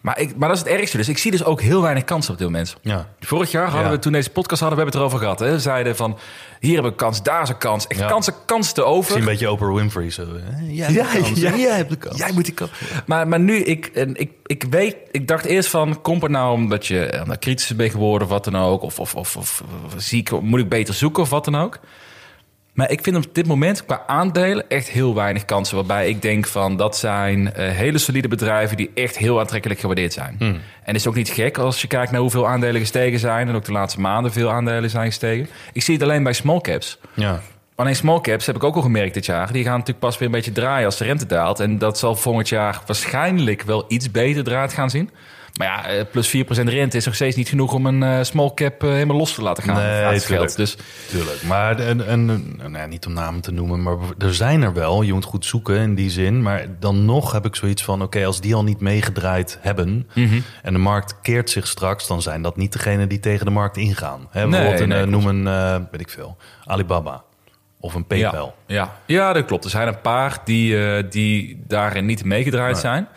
[0.00, 0.96] Maar, ik, maar dat is het ergste.
[0.96, 2.76] Dus ik zie dus ook heel weinig kans op dit moment.
[2.80, 3.08] Ja.
[3.20, 3.90] Vorig jaar hadden Ja.
[3.90, 5.48] we, toen deze podcast hadden, we hebben het erover gehad.
[5.48, 5.54] Hè?
[5.56, 6.18] We zeiden van,
[6.60, 7.86] hier hebben we kans, daar is een kans.
[7.86, 8.06] Echt Ja.
[8.08, 9.10] kansen, kans te over.
[9.12, 10.22] Zie een beetje Oprah Winfrey zo.
[10.22, 10.60] hè?
[10.72, 11.56] Jij Ja, hebt kans, ja.
[11.56, 12.16] Jij hebt de kans.
[12.18, 12.70] Jij moet die kant.
[13.06, 16.86] Maar, maar nu, ik, ik, ik weet, ik dacht eerst van, komt het nou omdat
[16.86, 18.82] je eh, kritisch bent geworden of wat dan ook?
[18.82, 19.62] Of, of, of, of
[19.96, 21.78] ziek, moet ik beter zoeken of wat dan ook?
[22.72, 25.76] Maar ik vind op dit moment qua aandelen echt heel weinig kansen.
[25.76, 30.12] Waarbij ik denk van dat zijn eh, hele solide bedrijven die echt heel aantrekkelijk gewaardeerd
[30.12, 30.36] zijn.
[30.38, 33.48] En het is ook niet gek als je kijkt naar hoeveel aandelen gestegen zijn.
[33.48, 35.48] En ook de laatste maanden veel aandelen zijn gestegen.
[35.72, 36.98] Ik zie het alleen bij small caps.
[37.14, 37.40] Ja.
[37.74, 39.52] Alleen small caps heb ik ook al gemerkt dit jaar.
[39.52, 41.60] Die gaan natuurlijk pas weer een beetje draaien als de rente daalt.
[41.60, 45.10] En dat zal volgend jaar waarschijnlijk wel iets beter draad gaan zien.
[45.62, 48.50] Maar ja, eh, plus 4% rente is nog steeds niet genoeg om een eh, small
[48.54, 49.74] cap eh, helemaal los te laten gaan.
[49.76, 50.24] Nee, tuurlijk.
[50.24, 50.56] geld.
[50.56, 50.76] Dus
[51.10, 51.42] Tuurlijk.
[51.42, 52.24] Maar en, en,
[52.56, 55.02] nou, nee, niet om namen te noemen, maar er zijn er wel.
[55.02, 56.42] Je moet goed zoeken in die zin.
[56.42, 60.08] Maar dan nog heb ik zoiets van: oké, als die al niet meegedraaid hebben
[60.62, 63.76] en de markt keert zich straks, dan zijn dat niet degenen die tegen de markt
[63.76, 64.28] ingaan.
[64.30, 65.24] Hè, bijvoorbeeld een, nee, klopt.
[65.24, 67.22] noem een, weet ik veel, Alibaba
[67.80, 68.54] of een PayPal.
[68.66, 68.96] Ja, ja.
[69.06, 69.64] ja, dat klopt.
[69.64, 73.08] Er zijn een paar die, die daarin niet meegedraaid zijn.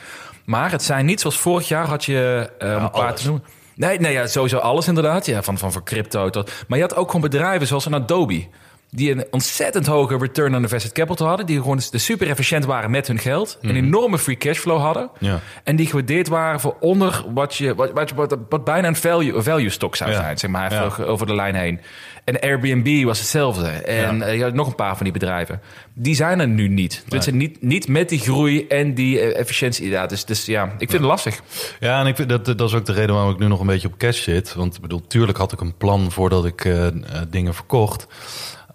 [0.46, 3.22] Maar het zijn niet zoals vorig jaar had je eh, een paar alles.
[3.22, 3.46] te noemen.
[3.76, 5.26] Nee, nee ja, sowieso alles inderdaad.
[5.26, 6.52] Ja, van, van voor crypto tot.
[6.68, 8.48] Maar je had ook gewoon bedrijven zoals een Adobe.
[8.96, 11.46] Die een ontzettend hoge return on invested capital hadden.
[11.46, 13.58] Die gewoon super efficiënt waren met hun geld.
[13.62, 15.10] Een enorme free cash flow hadden.
[15.20, 15.26] Mhm.
[15.26, 15.40] Ja.
[15.64, 19.42] En die gewaardeerd waren voor onder wat, je, wat, wat, wat, wat bijna een value,
[19.42, 20.16] value stock zou Ja.
[20.18, 20.38] zijn.
[20.38, 21.04] Zeg maar, even Ja.
[21.04, 21.80] over- de lijn heen.
[22.24, 23.68] En Airbnb was hetzelfde.
[23.68, 24.26] En Ja.
[24.26, 25.62] eh, je had nog een paar van die bedrijven.
[25.94, 27.04] Die zijn er nu niet.
[27.08, 29.84] Dus niet, niet met die groei en die eh, efficiëntie.
[29.84, 30.10] inderdaad.
[30.10, 31.40] Dus, dus ja, ik vind het lastig.
[31.80, 33.68] Ja, en ik vind dat, dat is ook de reden waarom ik nu nog een
[33.68, 34.54] beetje op cash zit.
[34.54, 36.88] Want ik bedoel, tuurlijk had ik een plan voordat ik eh,
[37.30, 38.08] dingen verkocht.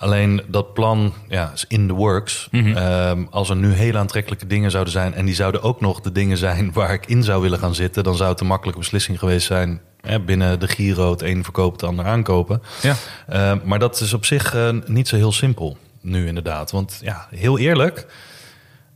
[0.01, 2.49] Alleen dat plan ja, is in the works.
[2.51, 5.15] Ehm, als er nu hele aantrekkelijke dingen zouden zijn...
[5.15, 8.05] en die zouden ook nog de dingen zijn waar ik in zou willen gaan zitten...
[8.05, 9.81] dan zou het een makkelijke beslissing geweest zijn...
[10.01, 12.63] Hè, binnen de Giro het een verkopen, het ander aankopen.
[12.83, 12.95] Ja.
[13.29, 16.71] Ehm, maar dat is op zich eh, niet zo heel simpel nu inderdaad.
[16.71, 18.07] Want ja, heel eerlijk...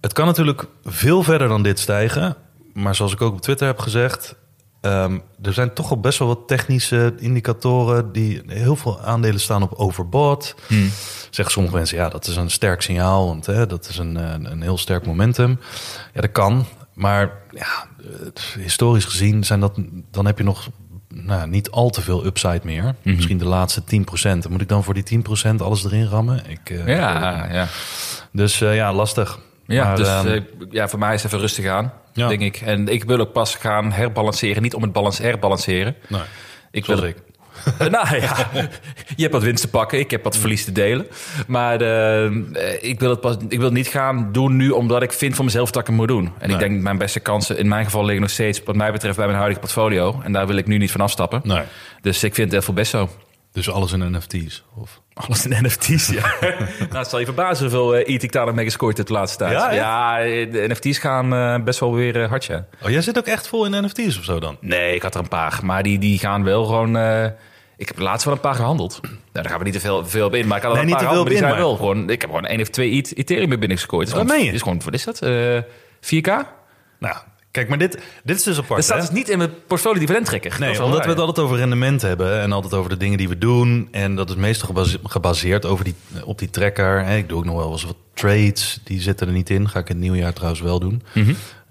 [0.01, 2.37] Het kan natuurlijk veel verder dan dit stijgen.
[2.73, 4.35] Maar zoals ik ook op Twitter heb gezegd...
[4.85, 8.13] ehm, er zijn toch al best wel wat technische indicatoren...
[8.13, 10.55] die heel veel aandelen staan op overbought.
[11.31, 13.27] Zeggen sommige mensen, ja, dat is een sterk signaal...
[13.27, 15.59] want hè, dat is een, een, een heel sterk momentum.
[16.15, 16.65] Ja, dat kan.
[16.95, 17.87] Maar ja,
[18.25, 19.79] het- historisch gezien zijn dat...
[20.11, 20.69] dan heb je nog
[21.09, 22.95] nou, niet al te veel upside meer.
[23.03, 23.85] Misschien de laatste 10%.
[24.23, 26.43] Dan moet ik dan voor die 10% alles erin rammen?
[26.49, 27.67] Ik, eh, Ja, ja.
[28.33, 29.39] Dus eh, ja, lastig.
[29.67, 32.29] Ja, Maar, dus ehm, eh, ja, voor mij is even rustig aan, Ja.
[32.29, 32.57] denk ik.
[32.61, 34.63] En ik wil ook pas gaan herbalanceren.
[34.63, 35.97] Niet om het balans herbalanceren.
[36.09, 36.21] nee,
[36.71, 37.17] Ik wil ik.
[37.79, 38.37] Eh, nou ja,
[39.17, 41.07] je hebt wat winst te pakken, ik heb wat verlies te delen.
[41.47, 42.33] Maar eh, eh,
[42.81, 45.45] ik, wil het pas, ik wil het niet gaan doen nu omdat ik vind voor
[45.45, 46.25] mezelf dat ik het moet doen.
[46.39, 46.57] En Nee.
[46.57, 49.27] ik denk mijn beste kansen in mijn geval liggen nog steeds, wat mij betreft, bij
[49.27, 50.21] mijn huidige portfolio.
[50.25, 51.41] En daar wil ik nu niet van afstappen.
[51.45, 51.63] Nee.
[52.01, 53.09] Dus ik vind het heel veel best zo.
[53.55, 54.65] Dus alles in NFT's?
[54.77, 55.01] Of?
[55.13, 56.35] Alles in NFT's, ja.
[56.79, 59.39] nou, het zal je verbazen hoeveel uh, ETH daar nog mee gescoord heeft de laatste
[59.39, 59.53] tijd.
[59.53, 60.19] Ja, ja
[60.51, 62.67] de NFT's gaan eh, best wel weer eh, hard, ja.
[62.83, 64.57] Oh, jij zit ook echt vol in NFT's of zo dan?
[64.61, 65.61] Nee, ik had er een paar.
[65.63, 66.97] Maar die, die gaan wel gewoon...
[66.97, 67.25] eh,
[67.77, 68.99] ik heb laatst wel een paar gehandeld.
[69.03, 70.47] Nou, daar gaan we niet te veel, veel op in.
[70.47, 72.11] Maar ik had er Nee, een te paar gehandeld, die zijn wel gewoon...
[72.11, 74.09] Ik heb gewoon één of twee ETH Ethereum binnen gescoord.
[74.09, 74.47] Het is Wat meen je?
[74.47, 75.23] Het is gewoon, wat is dat?
[75.23, 75.63] Eh
[76.01, 76.47] 4K?
[76.99, 77.17] Nou,
[77.55, 78.77] kijk, maar dit, dit is dus apart.
[78.77, 80.57] Dat staat dus niet in mijn portfolio dividendtrekker.
[80.59, 83.39] Nee, omdat we het altijd over rendement hebben en altijd over de dingen die we
[83.39, 83.89] doen.
[83.91, 87.07] En dat is meestal gebase- gebaseerd over die, op die tracker.
[87.09, 89.69] Ik doe ook nog wel eens wat trades, die zitten er niet in.
[89.69, 91.03] Ga ik in het nieuwjaar trouwens wel doen.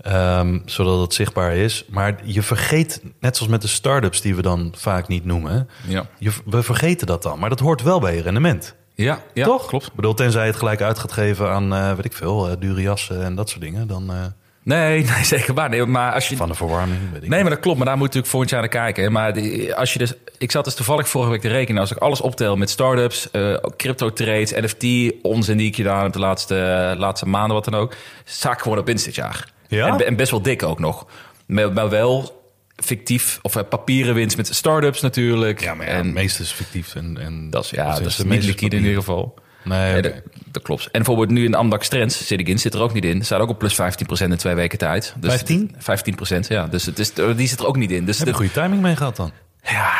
[0.02, 1.86] Ehm, zodat het zichtbaar is.
[1.90, 5.70] Maar je vergeet, net zoals met de start-ups die we dan vaak niet noemen.
[5.88, 6.06] Ja.
[6.20, 8.76] Je, we vergeten dat dan, maar dat hoort wel bij je rendement.
[8.96, 9.66] Ja, ja, Toch?
[9.66, 9.86] klopt.
[9.86, 12.56] Ik bedoel, tenzij je het gelijk uit gaat geven aan, eh, weet ik veel, eh,
[12.60, 13.88] dure jassen en dat soort dingen.
[13.88, 14.16] Dan eh,
[14.64, 15.70] Nee, nee, zeker waar.
[15.70, 16.36] Nee, maar als je...
[16.36, 17.78] van de verwarming, weet ik Nee, maar dat klopt.
[17.78, 19.12] Maar daar moet je natuurlijk volgend jaar naar kijken.
[19.12, 21.82] Maar die- als je dus, ik zat dus toevallig vorige week te rekenen.
[21.82, 26.14] Als ik alles optel met startups, eh crypto trades, NFT, onzin die ik gedaan heb
[26.14, 27.94] de laatste, laatste maanden, wat dan ook.
[28.24, 29.52] Sta ik gewoon op winst dit jaar.
[29.68, 29.88] Ja?
[29.88, 31.06] En, en best wel dik ook nog.
[31.46, 32.42] Maar, maar wel
[32.76, 35.62] fictief, of eh, papieren winst met startups natuurlijk.
[35.62, 36.96] Ja, maar ja, en het meeste is fictief.
[36.96, 39.34] En, en dat is, ja, dat is niet meeste liquide in ieder geval.
[39.64, 40.14] Nee, dat,
[40.52, 40.84] dat klopt.
[40.86, 43.26] En bijvoorbeeld nu in Amdax Trends zit ik in, zit er ook niet in.
[43.26, 43.78] Staat ook op plus 15%
[44.20, 45.14] in twee weken tijd.
[45.18, 45.76] Dus 15?
[45.76, 46.68] 15%, ja.
[46.68, 48.06] Dus het is, die zit er ook niet in.
[48.06, 49.32] Dus Heb je dit- goede timing mee gehad dan?
[49.64, 49.92] ja,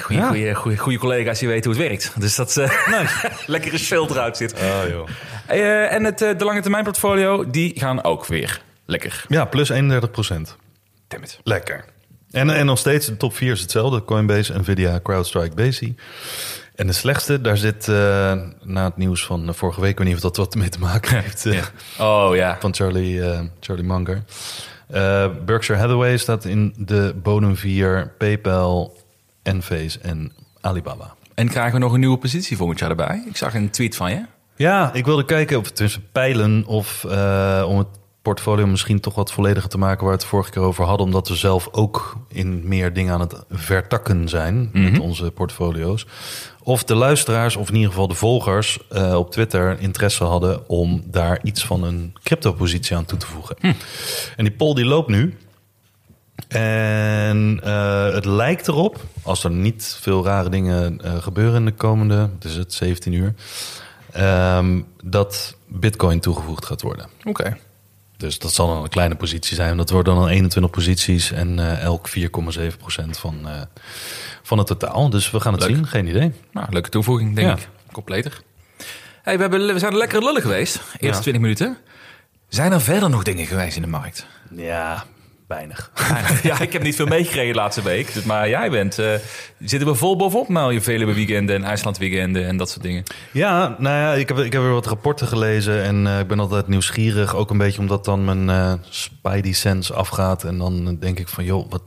[0.00, 0.28] goede, Ja.
[0.28, 2.12] goede, goede, goede collega's die weten hoe het werkt.
[2.20, 2.70] Dus dat eh
[3.46, 4.52] lekkere filter uit zit.
[4.52, 5.08] Oh joh.
[5.46, 9.24] Eh, en het, eh, de lange termijn portfolio, die gaan ook weer lekker.
[9.28, 10.56] Ja, plus 31 procent.
[11.08, 11.38] Damn it.
[11.42, 11.84] Lekker.
[12.30, 14.04] En, en nog steeds, de top 4 is hetzelfde.
[14.04, 15.94] Coinbase, Nvidia, CrowdStrike, Basi.
[16.74, 17.94] En de slechtste, daar zit eh,
[18.62, 19.90] na het nieuws van eh, vorige week...
[19.90, 21.46] ik weet niet of dat wat mee te maken heeft...
[21.46, 21.62] eh,
[21.98, 22.56] Oh ja.
[22.60, 24.22] van Charlie, eh, Charlie Munger.
[25.44, 28.12] Berkshire Hathaway staat in de bodem 4.
[28.18, 28.96] PayPal,
[29.42, 31.14] Enphase en Alibaba.
[31.34, 33.22] En krijgen we nog een nieuwe positie volgend jaar erbij?
[33.28, 34.24] Ik zag een tweet van je.
[34.56, 37.04] Ja, ik wilde kijken, of tussen peilen, of
[37.66, 37.86] om het
[38.22, 41.06] portfolio misschien toch wat vollediger te maken waar we het vorige keer over hadden.
[41.06, 46.06] Omdat we zelf ook in meer dingen aan het vertakken zijn met onze portfolio's.
[46.64, 51.02] Of de luisteraars, of in ieder geval de volgers eh, op Twitter interesse hadden om
[51.06, 53.56] daar iets van een crypto-positie aan toe te voegen.
[54.36, 55.36] En die poll die loopt nu.
[56.48, 61.74] En eh, het lijkt erop, als er niet veel rare dingen eh, gebeuren in de
[61.74, 63.34] komende, het is het, 17 uur,
[64.12, 67.08] ehm, dat Bitcoin toegevoegd gaat worden.
[67.24, 67.56] Oké.
[68.22, 69.76] Dus dat zal dan een kleine positie zijn.
[69.76, 73.60] Dat worden dan 21 posities en eh, elk 4,7% van, eh,
[74.42, 75.10] van het totaal.
[75.10, 75.74] Dus we gaan het Leuk.
[75.76, 76.32] zien, geen idee.
[76.52, 77.54] Nou, leuke toevoeging, denk Ja.
[77.54, 77.68] ik.
[77.92, 78.40] Completer.
[79.22, 80.74] Hey, we, hebben, we zijn lekker lullen geweest.
[80.76, 81.12] Eerste Ja.
[81.12, 81.76] 20 minuten.
[82.48, 84.26] Zijn er verder nog dingen geweest in de markt?
[84.56, 85.04] Ja,
[85.52, 85.90] weinig.
[86.50, 88.12] ja, ik heb niet veel meegekregen de laatste week.
[88.14, 88.98] Dus, maar jij bent...
[88.98, 89.14] eh,
[89.58, 93.02] zitten we vol bovenop nou je Veluwe weekenden en IJsland weekenden en dat soort dingen?
[93.32, 96.40] Ja, nou ja, ik heb, ik heb weer wat rapporten gelezen en eh, ik ben
[96.40, 97.34] altijd nieuwsgierig.
[97.36, 100.44] Ook een beetje omdat dan mijn eh spidey sense afgaat.
[100.44, 101.82] En dan denk ik van, joh, wat...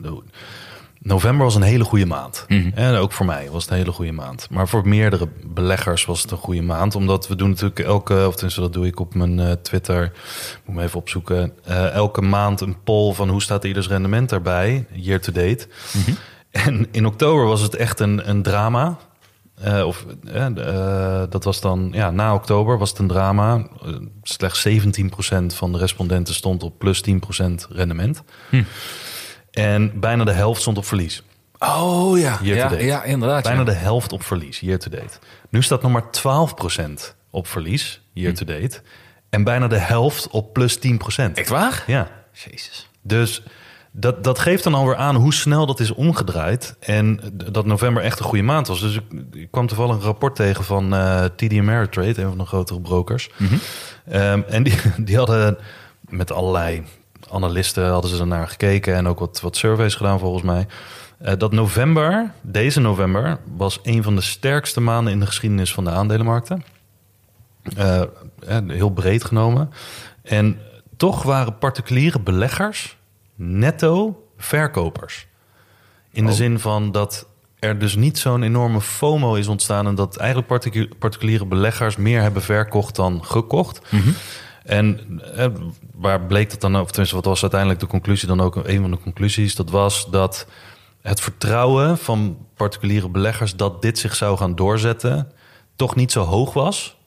[1.05, 2.45] November was een hele goede maand.
[2.73, 4.47] En ook voor mij was het een hele goede maand.
[4.49, 6.95] Maar voor meerdere beleggers was het een goede maand.
[6.95, 10.11] Omdat we doen natuurlijk elke, of tenminste dat doe ik op mijn eh, Twitter,
[10.65, 11.53] moet me even opzoeken.
[11.63, 15.67] eh, elke maand een poll van hoe staat ieders rendement daarbij, year to date.
[16.51, 18.97] En in oktober was het echt een, een drama.
[19.61, 20.05] Eh, of
[21.29, 23.67] dat was dan, ja, na oktober was het een drama.
[24.23, 27.13] Slechts 17% van de respondenten stond op plus 10%
[27.69, 28.23] rendement.
[29.55, 31.23] En bijna de helft stond op verlies.
[31.59, 32.39] Oh ja.
[32.41, 33.43] Ja, inderdaad.
[33.43, 33.65] Bijna ja.
[33.65, 35.17] de helft op verlies, year to date.
[35.49, 36.05] Nu staat nog maar
[36.81, 38.81] 12% op verlies, year to date.
[39.29, 40.79] En bijna de helft op plus 10%.
[41.33, 41.83] Echt waar?
[41.87, 42.07] Ja.
[42.31, 42.89] Jezus.
[43.01, 43.43] Dus
[43.91, 46.75] dat, dat geeft dan alweer aan hoe snel dat is omgedraaid.
[46.79, 48.79] En dat november echt een goede maand was.
[48.79, 52.45] Dus ik, ik kwam toevallig een rapport tegen van eh, TD Ameritrade, een van de
[52.45, 53.29] grotere brokers.
[54.07, 55.57] Ehm, en die, die hadden
[55.99, 56.83] met allerlei
[57.31, 60.67] analisten hadden ze ernaar gekeken en ook wat, wat surveys gedaan volgens mij.
[61.17, 65.83] Eh, dat november, deze november, was een van de sterkste maanden in de geschiedenis van
[65.83, 66.63] de aandelenmarkten.
[67.77, 68.07] Eh, eh,
[68.67, 69.69] heel breed genomen.
[70.21, 70.59] En
[70.97, 72.97] toch waren particuliere beleggers
[73.35, 75.27] netto verkopers.
[76.11, 77.27] In de zin van dat
[77.59, 79.87] er dus niet zo'n enorme FOMO is ontstaan...
[79.87, 83.81] en dat eigenlijk particu- particuliere beleggers meer hebben verkocht dan gekocht.
[84.65, 85.47] En eh,
[85.93, 88.55] waar bleek dat dan, of tenminste wat was uiteindelijk de conclusie dan ook...
[88.55, 90.47] een van de conclusies, dat was dat
[91.01, 93.55] het vertrouwen van particuliere beleggers...
[93.55, 95.31] dat dit zich zou gaan doorzetten,
[95.75, 96.97] toch niet zo hoog was.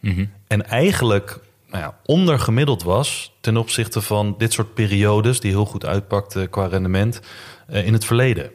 [0.46, 1.40] En eigenlijk
[1.70, 5.40] nou ja, ondergemiddeld was ten opzichte van dit soort periodes...
[5.40, 7.20] die heel goed uitpakten qua rendement
[7.66, 8.50] eh, in het verleden.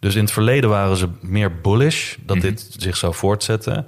[0.00, 3.86] Dus in het verleden waren ze meer bullish dat dit zich zou voortzetten.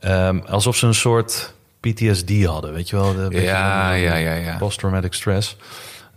[0.00, 1.54] Ehm, alsof ze een soort
[1.90, 3.14] PTSD hadden, weet je wel?
[3.14, 4.56] De, beetje Ja, een, ja, ja, ja.
[4.56, 5.56] Post-traumatic stress.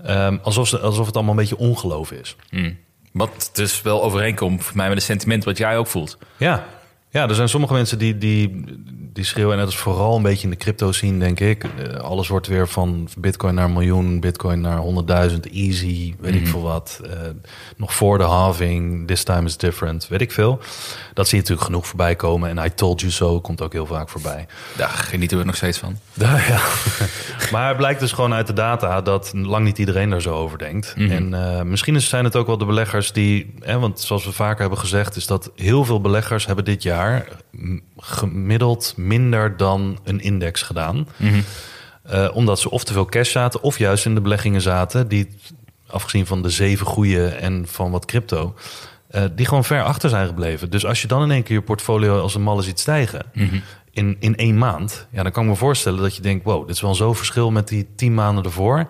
[0.04, 2.36] Ehm, alsof, ze, alsof het allemaal een beetje ongeloof is.
[3.12, 6.18] Wat dus wel overeenkomt voor mij met het sentiment wat jij ook voelt.
[6.38, 6.66] Ja.
[7.10, 8.64] Ja, er zijn sommige mensen die, die,
[9.14, 9.54] die schreeuwen...
[9.54, 11.64] en dat is vooral een beetje in de crypto scene, denk ik.
[11.64, 14.20] Eh, alles wordt weer van bitcoin naar miljoen...
[14.20, 14.82] bitcoin naar
[15.32, 17.02] 100.000, easy, weet ik veel wat.
[17.04, 17.12] Eh,
[17.78, 20.60] nog voor de halving, this time is different, weet ik veel.
[21.14, 22.50] Dat zie je natuurlijk genoeg voorbij komen.
[22.58, 24.46] En I told you so komt ook heel vaak voorbij.
[24.78, 25.96] Daar genieten we nog steeds van.
[26.14, 26.60] Ja, ja.
[27.52, 30.58] maar het blijkt dus gewoon uit de data dat lang niet iedereen daar zo over
[30.58, 30.94] denkt.
[30.98, 34.32] En eh, misschien is- zijn het ook wel de beleggers die, hè, want zoals we
[34.32, 36.97] vaker hebben gezegd, is dat heel veel beleggers hebben dit jaar
[37.98, 41.08] gemiddeld minder dan een index gedaan.
[42.04, 45.28] Eh, omdat ze of te veel cash zaten, of juist in de beleggingen zaten, die
[45.88, 48.56] afgezien van de zeven goede en van wat crypto.
[49.08, 50.70] eh, die gewoon ver achter zijn gebleven.
[50.70, 53.26] Dus als je dan in één keer je portfolio als een malle ziet stijgen
[53.92, 56.76] in, in één maand, ja, dan kan ik me voorstellen dat je denkt: wow, dit
[56.76, 58.88] is wel zo'n verschil met die tien maanden ervoor.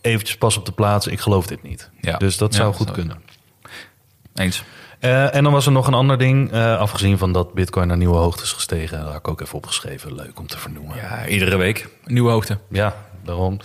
[0.00, 1.90] Eventjes pas op de plaats, ik geloof dit niet.
[2.00, 2.16] Ja.
[2.16, 3.20] Dus dat Ja, zou goed kunnen.
[4.34, 4.64] Eens.
[4.98, 7.96] Eh, en dan was er nog een ander ding, eh, afgezien van dat Bitcoin naar
[7.96, 8.98] nieuwe hoogtes gestegen.
[8.98, 10.14] Daar had ik ook even opgeschreven.
[10.14, 10.96] Leuk om te vernoemen.
[10.96, 12.58] Ja, iedere week nieuwe hoogte.
[12.68, 13.58] Ja, daarom.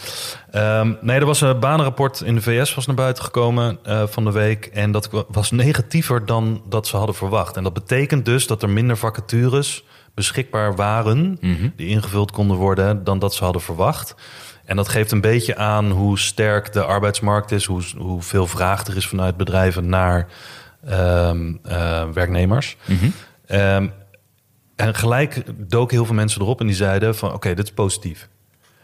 [0.52, 4.24] Ehm, nee, er was een banenrapport in de VS was naar buiten gekomen eh, van
[4.24, 4.66] de week.
[4.66, 7.58] En dat was negatiever dan dat ze hadden verwacht.
[7.58, 11.38] En dat betekent dus dat er minder vacatures beschikbaar waren...
[11.76, 14.16] die ingevuld konden worden dan dat ze hadden verwacht.
[14.66, 17.66] En dat geeft een beetje aan hoe sterk de arbeidsmarkt is...
[17.66, 20.28] hoe, hoeveel vraag er is vanuit bedrijven naar
[20.86, 22.78] ehm, eh, werknemers.
[23.46, 23.88] Ehm,
[24.76, 27.34] en gelijk doken heel veel mensen erop en die zeiden van...
[27.34, 28.30] oké, dit is positief.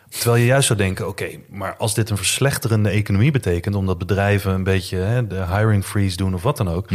[0.09, 4.53] Terwijl je juist zou denken, oké, maar als dit een verslechterende economie betekent, omdat bedrijven
[4.53, 6.89] een beetje hè, de hiring freeze doen of wat dan ook,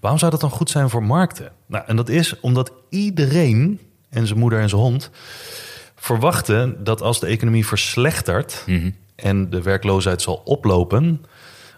[0.00, 1.52] waarom zou dat dan goed zijn voor markten?
[1.66, 5.10] Nou, en dat is omdat iedereen en zijn moeder en zijn hond
[6.02, 8.64] verwachten dat als de economie verslechtert,
[9.14, 11.24] en de werkloosheid zal oplopen,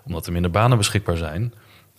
[0.06, 1.54] omdat er minder banen beschikbaar zijn,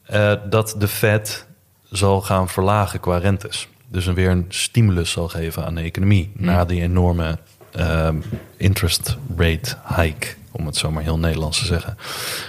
[0.05, 1.45] eh, dat de Fed
[1.89, 3.67] zal gaan verlagen qua rentes.
[3.87, 7.37] Dus weer een stimulus zal geven aan de economie na die enorme
[7.71, 8.21] ehm,
[8.57, 11.97] interest rate hike, om het zo maar heel Nederlands te zeggen,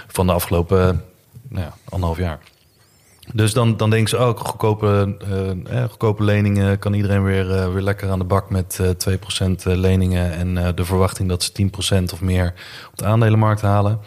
[0.07, 1.03] van de afgelopen
[1.49, 2.39] nou ja, anderhalf jaar.
[3.33, 7.73] Dus dan, dan denken ze ook, goedkope, eh, eh, goedkope leningen kan iedereen weer, eh,
[7.73, 10.31] weer lekker aan de bak met eh 2% leningen.
[10.31, 12.53] En de verwachting dat ze 10% of meer
[12.91, 13.99] op de aandelenmarkt halen.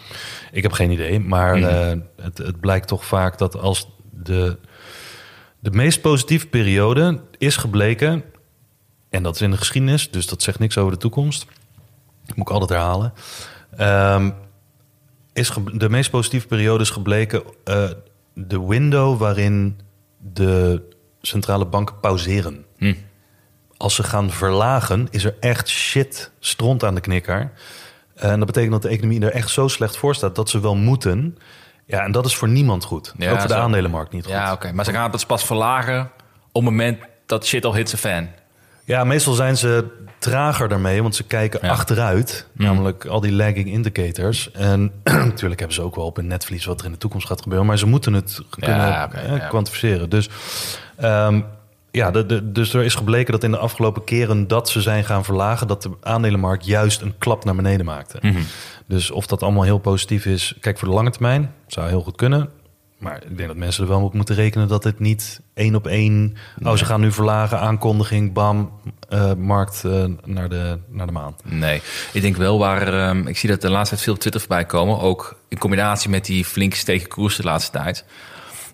[0.53, 4.59] Ik heb geen idee, maar eh, het, het blijkt toch vaak dat als de,
[5.59, 8.25] de meest positieve periode is gebleken,
[9.11, 11.47] en dat is in de geschiedenis, dus dat zegt niks over de toekomst,
[12.27, 13.13] dat moet ik altijd herhalen.
[13.77, 14.31] Ehm,
[15.33, 17.43] is de meest positieve periode is gebleken
[18.35, 19.81] de window waarin
[20.19, 20.83] de
[21.21, 22.65] centrale banken pauzeren.
[22.77, 22.95] Hm.
[23.77, 27.53] Als ze gaan verlagen, is er echt shit stront aan de knikker.
[28.15, 30.77] En dat betekent dat de economie er echt zo slecht voor staat dat ze wel
[30.77, 31.39] moeten.
[31.87, 33.15] Ja, en dat is voor niemand goed.
[33.19, 33.61] Ja, Ook voor de zo.
[33.61, 34.33] aandelenmarkt niet goed.
[34.33, 34.73] Ja, oké.
[34.73, 36.11] Maar ze gaan het pas verlagen
[36.53, 38.29] op het moment dat shit al hits a fan.
[38.91, 39.85] Ja, meestal zijn ze
[40.19, 41.69] trager daarmee, want ze kijken Ja.
[41.69, 42.47] achteruit.
[42.53, 44.51] Namelijk al die lagging indicators.
[44.53, 47.43] En natuurlijk hebben ze ook wel op hun netvlies wat er in de toekomst gaat
[47.43, 47.67] gebeuren.
[47.67, 49.39] Maar ze moeten het kunnen eh, ja.
[49.49, 50.09] kwantificeren.
[50.09, 50.29] Dus,
[50.97, 51.41] ehm,
[51.91, 55.05] ja, de, de, dus er is gebleken dat in de afgelopen keren dat ze zijn
[55.05, 55.67] gaan verlagen...
[55.67, 58.19] dat de aandelenmarkt juist een klap naar beneden maakte.
[58.21, 58.41] Mhm.
[58.87, 60.55] Dus of dat allemaal heel positief is...
[60.61, 62.49] Kijk, voor de lange termijn zou heel goed kunnen...
[63.01, 65.87] Maar ik denk dat mensen er wel op moeten rekenen dat het niet één op
[65.87, 66.37] één.
[66.63, 68.71] Oh, ze gaan nu verlagen, aankondiging, bam,
[69.09, 71.37] eh, markt eh, naar, de, naar de maan.
[71.45, 71.83] Nee,
[72.13, 72.93] ik denk wel waar...
[72.93, 75.01] ehm, ik zie dat de laatste tijd veel op Twitter voorbij komen.
[75.01, 78.05] Ook in combinatie met die flink gestegen koers de laatste tijd.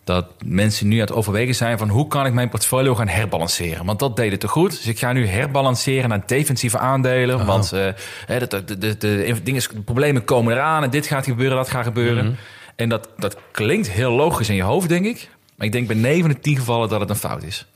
[0.05, 1.89] Dat mensen nu aan het overwegen zijn van...
[1.89, 3.85] hoe kan ik mijn portfolio gaan herbalanceren?
[3.87, 4.71] Want dat deed het te goed.
[4.71, 7.47] Dus ik ga nu herbalanceren naar defensieve aandelen.
[7.47, 7.89] Want eh,
[8.27, 10.83] hè, de, de, de, de, dingen, de problemen komen eraan.
[10.83, 12.37] En dit gaat gebeuren, dat gaat gebeuren.
[12.77, 15.29] En dat, dat klinkt heel logisch in je hoofd, denk ik.
[15.57, 17.67] Maar ik denk bij 9 van de 10 gevallen dat het een fout is.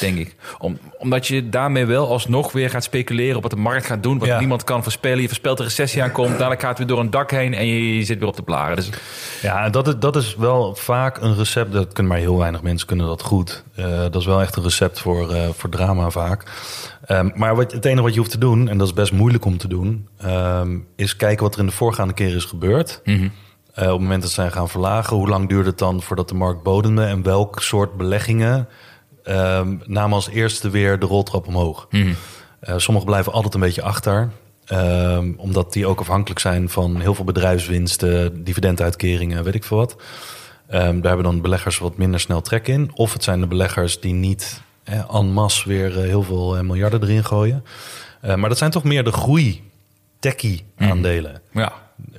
[0.00, 0.34] Denk ik.
[0.58, 4.18] Om, omdat je daarmee wel alsnog weer gaat speculeren op wat de markt gaat doen.
[4.18, 4.38] Wat Ja.
[4.38, 5.20] niemand kan voorspellen.
[5.20, 6.30] Je voorspelt de recessie aankomt.
[6.38, 8.42] Dadelijk gaat het weer door een dak heen en je, je zit weer op de
[8.42, 8.76] blaren.
[8.76, 8.90] Dus
[9.42, 11.72] Ja, en dat is, dat is wel vaak een recept.
[11.72, 13.64] Dat kunnen maar heel weinig mensen kunnen dat goed.
[13.74, 16.44] Eh, dat is wel echt een recept voor, eh, voor drama vaak.
[17.06, 19.44] Ehm, maar wat, het enige wat je hoeft te doen, en dat is best moeilijk
[19.44, 23.00] om te doen, ehm, is kijken wat er in de voorgaande keer is gebeurd.
[23.04, 23.20] Eh,
[23.84, 26.62] op het moment dat zij gaan verlagen, hoe lang duurde het dan voordat de markt
[26.62, 28.68] bodemde en welk soort beleggingen
[29.24, 31.86] ehm, namen als eerste weer de roltrap omhoog?
[32.60, 34.30] Eh, sommige blijven altijd een beetje achter.
[34.66, 39.96] ehm, omdat die ook afhankelijk zijn van heel veel bedrijfswinsten, dividenduitkeringen, weet ik veel wat.
[40.68, 42.90] Ehm, daar hebben dan beleggers wat minder snel trek in.
[42.94, 46.62] Of het zijn de beleggers die niet eh, en masse weer eh, heel veel eh,
[46.62, 47.64] miljarden erin gooien.
[48.20, 49.70] Eh, maar dat zijn toch meer de groei
[50.18, 51.40] techie aandelen.
[51.52, 51.72] ja.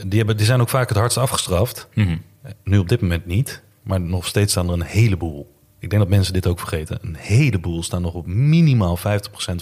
[0.06, 1.88] Die, hebben, die zijn ook vaak het hardst afgestraft.
[1.94, 2.18] Mhm.
[2.64, 3.64] Nu op dit moment niet.
[3.84, 5.58] Maar nog steeds staan er een heleboel.
[5.80, 7.00] Ik denk dat mensen dit ook vergeten.
[7.02, 9.02] Een heleboel staan nog op minimaal 50%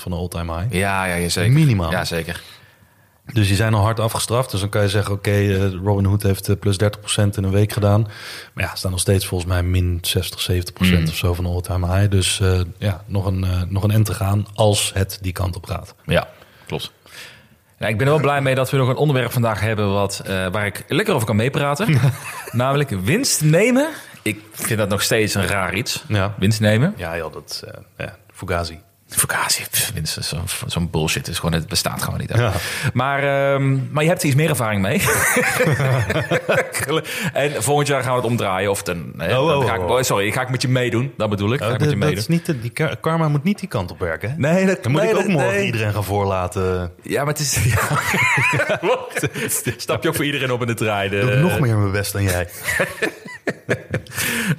[0.02, 0.74] van de all-time high.
[0.74, 1.54] Ja, ja, zeker.
[1.54, 1.92] Minimaal.
[1.92, 2.44] Ja, zeker.
[3.34, 4.52] Dus die zijn al hard afgestraft.
[4.52, 7.52] Dus dan kan je zeggen, oké, eh, Robin Hood heeft eh, plus 30% in een
[7.52, 8.02] week gedaan.
[8.54, 11.96] Maar ja, staan nog steeds volgens mij min 60, 70% of zo van de all-time
[11.96, 12.12] high.
[12.12, 15.66] Dus eh, ja, nog een, nog een end te gaan als het die kant op
[15.66, 15.96] gaat.
[16.06, 16.28] Ja,
[16.66, 16.92] klopt.
[17.80, 20.22] Ja, ik ben er wel blij mee dat we nog een onderwerp vandaag hebben wat,
[20.26, 22.00] eh, waar ik lekker over kan meepraten.
[22.52, 23.90] Namelijk winst nemen.
[24.22, 26.04] Ik vind dat nog steeds een raar iets.
[26.08, 26.94] Ja, Winst nemen.
[26.98, 28.80] ja, joh, dat eh, ja, Fugazi.
[29.10, 31.28] Vakantie, pff, winst is zo'n zo'n bullshit.
[31.28, 32.34] Is gewoon, het bestaat gewoon niet.
[32.36, 32.52] Ja.
[32.94, 35.02] Maar, ehm, maar je hebt er iets meer ervaring mee.
[37.34, 38.70] en volgend jaar gaan we het omdraaien.
[38.70, 39.90] Of dan, hè, Oh, dan oh, ga ik, oh.
[39.90, 41.14] oh, sorry, ga ik met je meedoen.
[41.18, 41.60] Dat bedoel ik.
[41.60, 42.18] Ga ik Oh, met je dat, dat meedoen.
[42.24, 44.30] is niet de, die ka- karma moet niet die kant op werken.
[44.30, 44.36] Hè?
[44.38, 45.66] Nee, dat, Dan moet nee, ik ook dat- morgen nee.
[45.66, 46.92] iedereen gaan voorlaten.
[47.04, 47.58] Ja, maar het is...
[47.64, 47.80] Ja.
[49.78, 51.10] Stap je ook voor iedereen op in de trein.
[51.10, 51.42] Doe ik eh.
[51.42, 52.48] nog meer mijn best dan jij.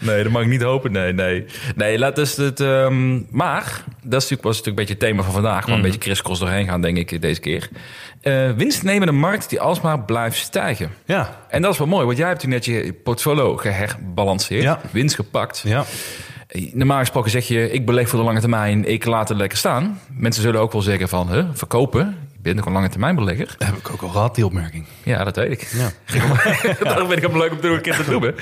[0.01, 0.93] Nee, dat mag ik niet hopen.
[0.93, 1.45] Nee, nee.
[1.77, 2.61] Nee, laat dus het...
[2.61, 3.63] ehm, maar,
[4.03, 5.67] dat is natuurlijk, was natuurlijk een beetje het thema van vandaag.
[5.67, 7.69] Waar een beetje crisscross doorheen gaan, denk ik, deze keer.
[8.21, 10.91] Eh winstnemende markt die alsmaar blijft stijgen.
[11.05, 14.63] Ja, En dat is wel mooi, want jij hebt toen net je portfolio geherbalanceerd.
[14.63, 14.81] Ja.
[14.91, 15.63] Winst gepakt.
[15.65, 15.85] ja.
[16.73, 20.01] Normaal gesproken zeg je, ik beleg voor de lange termijn, ik laat het lekker staan.
[20.13, 22.17] Mensen zullen ook wel zeggen van, huh, verkopen?
[22.55, 23.55] Nog een lange termijn belegger.
[23.59, 24.87] heb ik ook al gehad, die opmerking.
[25.03, 25.69] Ja, dat weet ik.
[25.73, 25.91] Ja.
[26.85, 28.35] Daarom vind ik het leuk om te doen, een keer te noemen.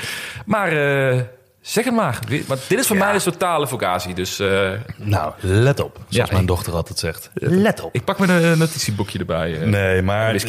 [0.46, 0.68] Maar
[1.12, 1.20] eh,
[1.60, 2.18] zeg het maar.
[2.46, 3.04] Want dit is voor Ja.
[3.04, 4.14] mij een totale vocatie.
[4.14, 6.00] Dus eh, Nou, let op.
[6.08, 7.30] Zoals Ja, mijn dochter altijd zegt.
[7.34, 7.94] Let op.
[7.94, 9.58] ik pak mijn eh, notitieboekje erbij.
[9.64, 10.40] Nee, maar Een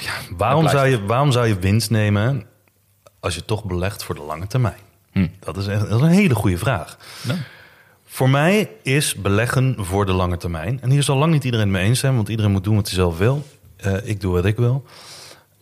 [0.00, 2.44] ja, waarom, zou je, waarom zou je winst nemen
[3.20, 4.78] als je toch belegt voor de lange termijn?
[5.12, 5.26] Hm.
[5.40, 6.96] Dat, is echt, dat is een hele goede vraag.
[7.22, 7.38] Nou.
[8.14, 10.80] Voor mij is beleggen voor de lange termijn.
[10.80, 12.94] En hier zal lang niet iedereen mee eens zijn, want iedereen moet doen wat hij
[12.94, 13.46] zelf wil.
[13.76, 14.84] Eh, ik doe wat ik wil.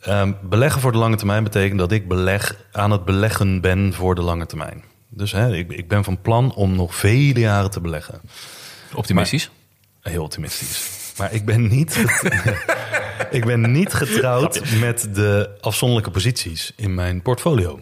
[0.01, 4.15] Ehm, beleggen voor de lange termijn betekent dat ik beleg, aan het beleggen ben voor
[4.15, 4.85] de lange termijn.
[5.09, 8.21] Dus hè, ik, ik ben van plan om nog vele jaren te beleggen.
[8.95, 9.51] Optimistisch.
[10.01, 11.13] Heel optimistisch.
[11.19, 12.05] Maar ik ben niet,
[13.31, 17.81] ik ben niet getrouwd met de afzonderlijke posities in mijn portfolio.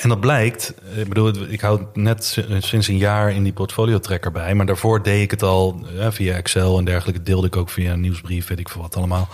[0.00, 4.32] En dat blijkt, ik bedoel, ik hou net sinds een jaar in die portfolio tracker
[4.32, 7.22] bij, maar daarvoor deed ik het al via Excel en dergelijke.
[7.22, 9.28] Deelde ik ook via een nieuwsbrief, weet ik veel wat allemaal.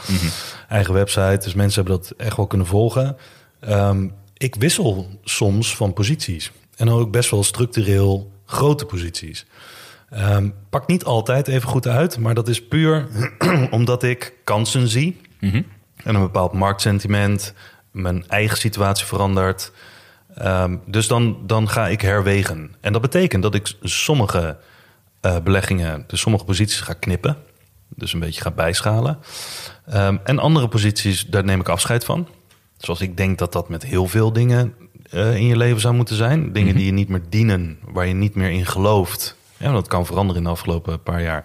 [0.69, 3.17] Eigen website, dus mensen hebben dat echt wel kunnen volgen.
[3.61, 9.47] Ehm, ik wissel soms van posities en ook best wel structureel grote posities.
[10.11, 13.09] Ehm pakt niet altijd even goed uit, maar dat is puur
[13.71, 15.21] omdat ik kansen zie
[16.05, 17.55] en een bepaald marktsentiment,
[17.91, 19.73] mijn eigen situatie verandert.
[20.37, 22.75] Ehm, dus dan, dan ga ik herwegen.
[22.81, 24.57] En dat betekent dat ik sommige
[25.21, 27.37] eh, beleggingen, dus sommige posities ga knippen.
[27.89, 29.19] Dus een beetje ga bijschalen.
[29.87, 32.29] Ehm, en andere posities, daar neem ik afscheid van.
[32.77, 34.75] Zoals ik denk dat dat met heel veel dingen
[35.11, 36.53] eh, in je leven zou moeten zijn.
[36.53, 39.37] Dingen die je niet meer dienen, waar je niet meer in gelooft.
[39.57, 41.45] Ja, dat kan veranderen in de afgelopen paar jaar.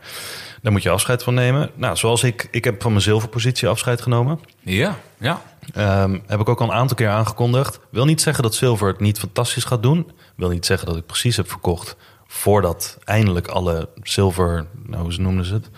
[0.62, 1.70] Daar moet je afscheid van nemen.
[1.76, 4.40] Nou, zoals ik, ik heb van mijn zilverpositie afscheid genomen.
[4.62, 5.42] Ja, ja.
[5.74, 7.80] Ehm, heb ik ook al een aantal keer aangekondigd.
[7.90, 10.12] Wil niet zeggen dat zilver het niet fantastisch gaat doen.
[10.36, 11.96] Wil niet zeggen dat ik precies heb verkocht
[12.32, 15.70] voordat eindelijk alle zilver, nou hoe noemden ze het,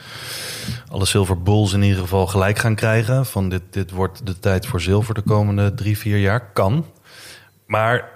[0.88, 3.26] alle zilverbulls in ieder geval gelijk gaan krijgen.
[3.26, 6.52] Van dit, dit wordt de tijd voor zilver de komende drie, vier jaar.
[6.52, 6.86] Kan.
[7.66, 8.10] Maar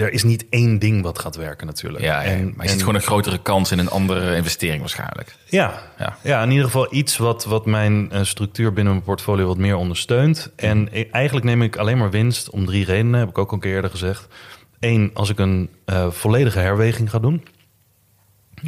[0.00, 2.04] er is niet één ding wat gaat werken natuurlijk.
[2.04, 2.30] ja, ja.
[2.30, 5.36] En- maar je en- ziet gewoon een grotere kans in een andere investering waarschijnlijk.
[5.48, 6.16] ja, Ja.
[6.22, 6.42] ja.
[6.42, 10.50] in ieder geval iets wat, wat mijn eh, structuur binnen mijn portfolio wat meer ondersteunt.
[10.56, 13.54] En e- eigenlijk neem ik alleen maar winst om drie redenen, heb ik ook al
[13.54, 14.26] een keer eerder gezegd.
[14.80, 17.44] Eén, als ik een eh, volledige herweging ga doen,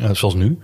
[0.01, 0.59] eh, zoals nu.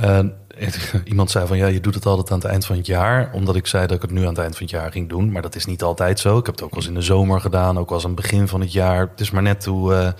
[0.00, 0.18] Eh,
[1.04, 3.56] iemand zei van ja, je doet het altijd aan het eind van het jaar, omdat
[3.56, 5.32] ik zei dat ik het nu aan het eind van het jaar ging doen.
[5.32, 6.38] Maar dat is niet altijd zo.
[6.38, 8.22] Ik heb het ook wel eens in de zomer gedaan, ook wel eens aan het
[8.22, 9.00] begin van het jaar.
[9.00, 10.12] Het is maar net hoe, eh,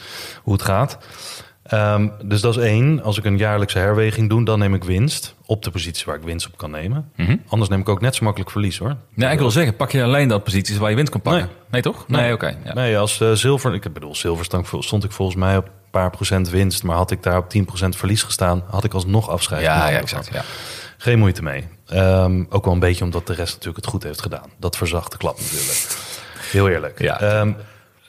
[0.43, 0.99] hoe het gaat.
[1.71, 3.03] Ehm, dus dat is één.
[3.03, 6.23] Als ik een jaarlijkse herweging doe, dan neem ik winst op de positie waar ik
[6.23, 7.13] winst op kan nemen.
[7.49, 8.97] Anders neem ik ook net zo makkelijk verlies hoor.
[9.15, 11.43] Nee, ik wil zeggen, pak je alleen dat posities waar je winst kan pakken.
[11.43, 11.51] Nee.
[11.71, 12.09] Nee, toch?
[12.09, 12.57] Nee, oké.
[12.65, 12.75] ja.
[12.75, 14.45] Nee, als eh, zilver, ik bedoel, zilver
[14.81, 17.63] stond, ik volgens mij op een paar procent winst, maar had ik daar op 10%
[17.89, 19.63] verlies gestaan, had ik alsnog afscheid.
[19.63, 20.31] Ja, ja, exact.
[20.33, 20.43] Ja.
[20.99, 21.69] Geen moeite mee.
[21.87, 24.51] Ehm, ook wel een beetje omdat de rest natuurlijk het goed heeft gedaan.
[24.59, 25.97] Dat verzacht de klap natuurlijk.
[26.51, 27.03] Heel eerlijk.
[27.03, 27.21] Ja.
[27.21, 27.53] Ehm,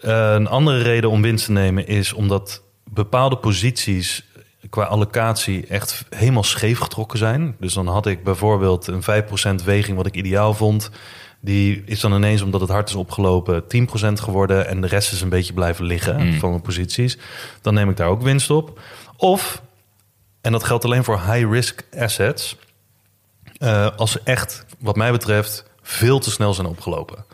[0.01, 2.61] eh, een andere reden om winst te nemen is omdat
[2.93, 4.25] bepaalde posities
[4.69, 7.55] qua allocatie echt helemaal scheef getrokken zijn.
[7.59, 9.03] Dus dan had ik bijvoorbeeld een
[9.61, 10.89] 5% weging wat ik ideaal vond.
[11.39, 13.65] Die is dan ineens, omdat het hard is opgelopen, 10%
[14.13, 14.67] geworden.
[14.67, 17.17] En de rest is een beetje blijven liggen van mijn posities.
[17.61, 18.79] Dan neem ik daar ook winst op.
[19.17, 19.61] Of,
[20.41, 22.57] en dat geldt alleen voor high-risk assets...
[23.57, 27.25] Eh, als ze echt, wat mij betreft, veel te snel zijn opgelopen.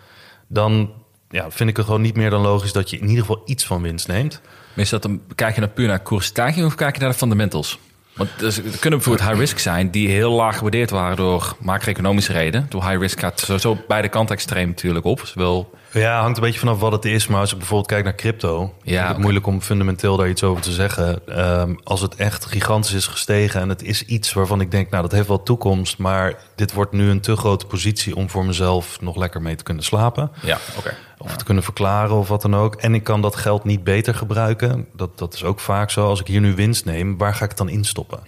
[0.47, 0.91] Dan
[1.29, 3.65] ja, vind ik het gewoon niet meer dan logisch dat je in ieder geval iets
[3.65, 4.41] van winst neemt.
[4.73, 7.17] Maar is dat dan, kijk je naar puur naar koersstijging of kijk je naar de
[7.17, 7.79] fundamentals?
[8.17, 12.31] Want dus, er kunnen bijvoorbeeld high risk zijn die heel laag gewaardeerd waren door macro-economische
[12.31, 12.65] redenen.
[12.69, 15.21] Door high risk gaat sowieso beide kanten extreem natuurlijk op.
[15.25, 17.27] Zowel, Ja, hangt een beetje vanaf wat het is.
[17.27, 20.43] Maar als ik bijvoorbeeld kijk naar crypto, Ja, ik het moeilijk om fundamenteel daar iets
[20.43, 21.27] over te zeggen.
[21.27, 25.01] Ehm, als het echt gigantisch is gestegen en het is iets waarvan ik denk, nou
[25.01, 29.01] dat heeft wel toekomst, maar dit wordt nu een te grote positie om voor mezelf
[29.01, 30.31] nog lekker mee te kunnen slapen.
[30.41, 30.93] ja, oké.
[31.19, 32.75] Of te kunnen verklaren of wat dan ook.
[32.75, 34.87] En ik kan dat geld niet beter gebruiken.
[34.95, 36.07] Dat, dat is ook vaak zo.
[36.07, 38.19] Als ik hier nu winst neem, waar ga ik het dan instoppen?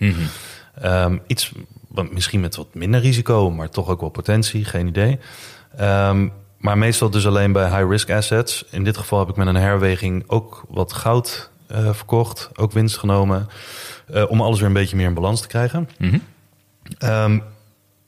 [0.81, 1.51] Ehm, iets
[1.87, 5.19] wat misschien met wat minder risico, maar toch ook wel potentie, geen idee.
[5.77, 6.27] Ehm,
[6.59, 8.65] maar meestal dus alleen bij high-risk assets.
[8.69, 12.97] In dit geval heb ik met een herweging ook wat goud eh, verkocht, ook winst
[12.97, 13.47] genomen.
[14.13, 15.89] eh, om alles weer een beetje meer in balans te krijgen.
[16.97, 17.39] Ehm,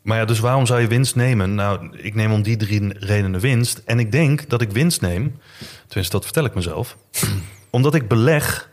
[0.02, 1.56] maar ja, dus waarom zou je winst nemen?
[1.56, 3.82] Nou, ik neem om die drie redenen winst.
[3.86, 5.40] En ik denk dat ik winst neem,
[5.88, 6.98] tenminste dat vertel ik mezelf,
[7.70, 8.70] omdat ik beleg,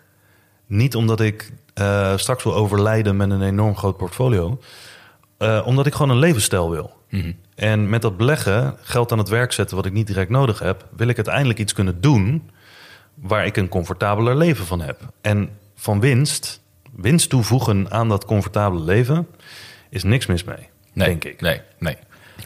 [0.67, 4.61] niet omdat ik eh, straks wil overlijden met een enorm groot portfolio,
[5.65, 6.93] omdat ik gewoon een levensstijl wil.
[7.59, 10.87] En met dat beleggen, geld aan het werk zetten wat ik niet direct nodig heb,
[10.97, 12.51] wil ik uiteindelijk iets kunnen doen
[13.15, 15.01] waar ik een comfortabeler leven van heb.
[15.21, 19.27] En van winst, winst toevoegen aan dat comfortabele leven,
[19.91, 21.41] is niks mis mee, Nee, denk ik.
[21.41, 21.97] Nee, nee.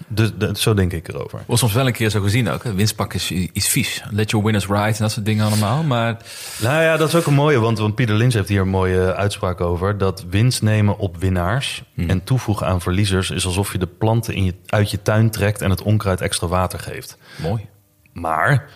[0.09, 1.43] Dus de- zo denk ik erover.
[1.47, 2.65] Wordt soms wel een keer zo gezien ook.
[2.65, 2.75] hè.
[2.75, 4.03] Winstpak is, is vies.
[4.11, 5.83] Let your winners ride en dat soort dingen allemaal.
[5.83, 6.17] Maar
[6.61, 9.15] Nou ja, dat is ook een mooie, want, want Pieter Lynch heeft hier een mooie
[9.15, 9.99] uitspraak over.
[9.99, 14.45] Dat winst nemen op winnaars en toevoegen aan verliezers is alsof je de planten in
[14.45, 17.17] je, uit je tuin trekt en het onkruid extra water geeft.
[17.37, 17.67] mooi.
[18.13, 18.69] Maar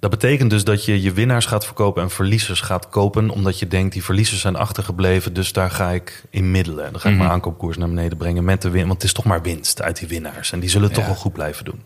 [0.00, 3.66] Dat betekent dus dat je je winnaars gaat verkopen en verliezers gaat kopen, omdat je
[3.68, 6.92] denkt die verliezers zijn achtergebleven, dus daar ga ik in middelen.
[6.92, 7.22] Dan ga ik Mhm.
[7.22, 9.98] mijn aankoopkoers naar beneden brengen met de win, want het is toch maar winst uit
[9.98, 11.82] die winnaars en die zullen toch wel goed blijven doen.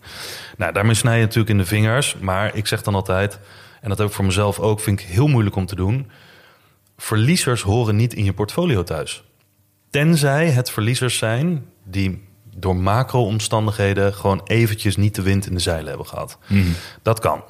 [0.56, 3.38] Nou, daarmee snij je natuurlijk in de vingers, maar ik zeg dan altijd,
[3.80, 6.10] en dat ik voor mezelf ook, vind ik heel moeilijk om te doen.
[6.96, 9.22] Verliezers horen niet in je portfolio thuis.
[9.90, 15.88] Tenzij het verliezers zijn die door macro-omstandigheden gewoon eventjes niet de wind in de zeilen
[15.88, 16.38] hebben gehad.
[17.02, 17.42] Dat kan.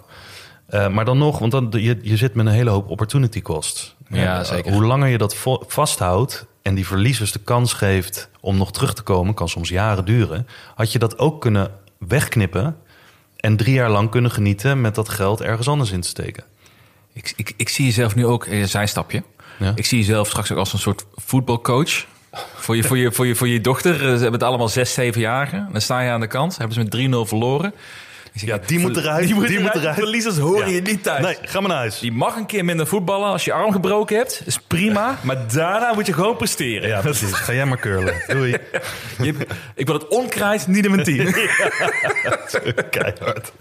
[0.66, 3.94] Eh, maar dan nog, want dan, je, je zit met een hele hoop opportunity costs.
[4.08, 4.72] Ja, Eh, zeker.
[4.72, 5.36] Hoe langer je dat
[5.66, 10.04] vasthoudt en die verliezers de kans geeft om nog terug te komen, kan soms jaren
[10.04, 12.76] duren, had je dat ook kunnen wegknippen
[13.36, 16.44] en drie jaar lang kunnen genieten met dat geld ergens anders in te steken.
[17.12, 19.22] Ik, ik, ik zie jezelf nu ook, een zijstapje.
[19.58, 19.72] Ja.
[19.74, 22.04] Ik zie jezelf straks ook als een soort voetbalcoach.
[22.54, 25.20] Voor je, voor, je, voor, je, voor je dochter, ze hebben het allemaal zes, zeven
[25.20, 25.68] jaren.
[25.72, 27.74] Dan sta je aan de kant, hebben ze met 3-0 verloren.
[28.34, 29.82] Zeg, Ja, die moet eruit, Die moet die moet eruit.
[29.82, 29.98] eruit.
[29.98, 30.74] Verliezers horen Ja.
[30.74, 31.24] je niet thuis.
[31.24, 31.98] Nee, ga maar naar huis.
[31.98, 34.42] Die mag een keer minder voetballen als je arm gebroken hebt.
[34.44, 35.18] is prima.
[35.22, 36.88] Maar daarna moet je gewoon presteren.
[36.88, 37.32] Ja, precies.
[37.32, 38.14] Ga jij maar curlen.
[38.26, 38.50] Doei.
[39.18, 39.34] Je-
[39.74, 41.32] ik wil het onkruid, niet in mijn team.
[42.90, 43.52] Keihard.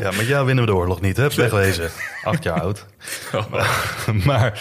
[0.00, 1.28] Ja, met jou winnen we de oorlog niet, hè?
[1.28, 1.90] Wegwezen.
[2.24, 2.86] Acht jaar oud.
[4.24, 4.60] Maar,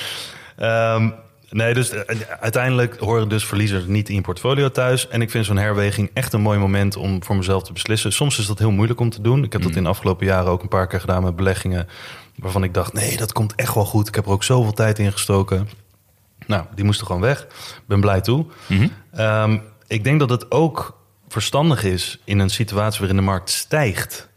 [0.58, 1.10] ehm,
[1.56, 5.08] nee, dus eh, uiteindelijk horen dus verliezers niet in je portfolio thuis.
[5.08, 8.14] En ik vind zo'n herweging echt een mooi moment om voor mezelf te beslissen.
[8.14, 9.44] Soms is dat heel moeilijk om te doen.
[9.44, 11.88] Ik heb dat in de afgelopen jaren ook een paar keer gedaan met beleggingen.
[12.36, 14.08] Waarvan ik dacht, nee, dat komt echt wel goed.
[14.08, 15.70] Ik heb er ook zoveel tijd in gestoken.
[16.48, 17.48] Nou, die moesten gewoon weg.
[17.86, 18.46] Ben blij toe.
[19.12, 20.98] Ehm, ik denk dat het ook
[21.28, 24.30] verstandig is in een situatie waarin de markt stijgt.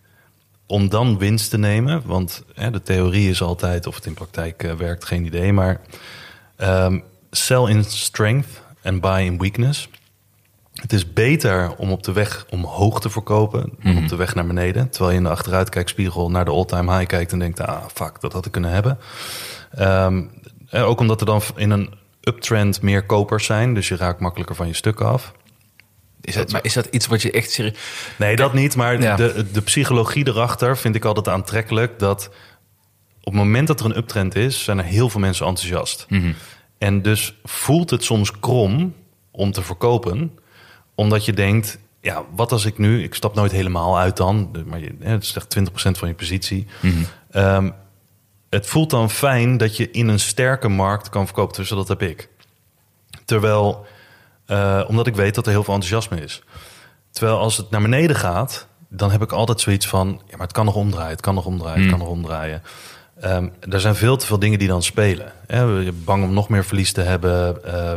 [0.67, 2.03] Om dan winst te nemen.
[2.05, 5.53] Want hè, de theorie is altijd, of het in praktijk eh, werkt, geen idee.
[5.53, 5.81] Maar
[6.59, 6.99] ehm,
[7.31, 9.89] sell in strength en buy in weakness.
[10.73, 14.47] Het is beter om op de weg omhoog te verkopen dan op de weg naar
[14.47, 14.91] beneden.
[14.91, 18.33] Terwijl je in de achteruitkijkspiegel naar de all-time high kijkt en denkt, ah fuck, dat
[18.33, 18.99] had ik kunnen hebben.
[19.71, 20.23] Ehm,
[20.71, 24.57] eh, ook omdat er dan in een uptrend meer kopers zijn, dus je raakt makkelijker
[24.57, 25.33] van je stukken af.
[26.21, 27.75] Is dat, maar is dat iets wat je echt serieus...
[28.17, 29.17] Nee, dat niet, maar Ja.
[29.17, 31.99] de, de psychologie erachter vind ik altijd aantrekkelijk.
[31.99, 32.31] Dat
[33.29, 36.07] op het moment dat er een uptrend is, zijn er heel veel mensen enthousiast.
[36.79, 38.95] En dus voelt het soms krom
[39.31, 40.39] om te verkopen,
[40.95, 44.81] omdat je denkt, ja, wat als ik nu, ik stap nooit helemaal uit dan, maar
[44.81, 46.67] je, het is echt 20% van je positie.
[47.31, 47.71] Ehm,
[48.51, 52.03] het voelt dan fijn dat je in een sterke markt kan verkopen, dus dat heb
[52.03, 52.29] ik.
[53.25, 53.87] Terwijl,
[54.47, 56.43] eh, omdat ik weet dat er heel veel enthousiasme is.
[57.11, 60.57] Terwijl als het naar beneden gaat, dan heb ik altijd zoiets van: ja, maar het
[60.57, 62.63] kan nog omdraaien, het kan nog omdraaien, het kan nog omdraaien.
[63.21, 65.33] Ehm, er zijn veel te veel dingen die dan spelen.
[65.47, 67.95] Hè, bang om nog meer verlies te hebben, eh,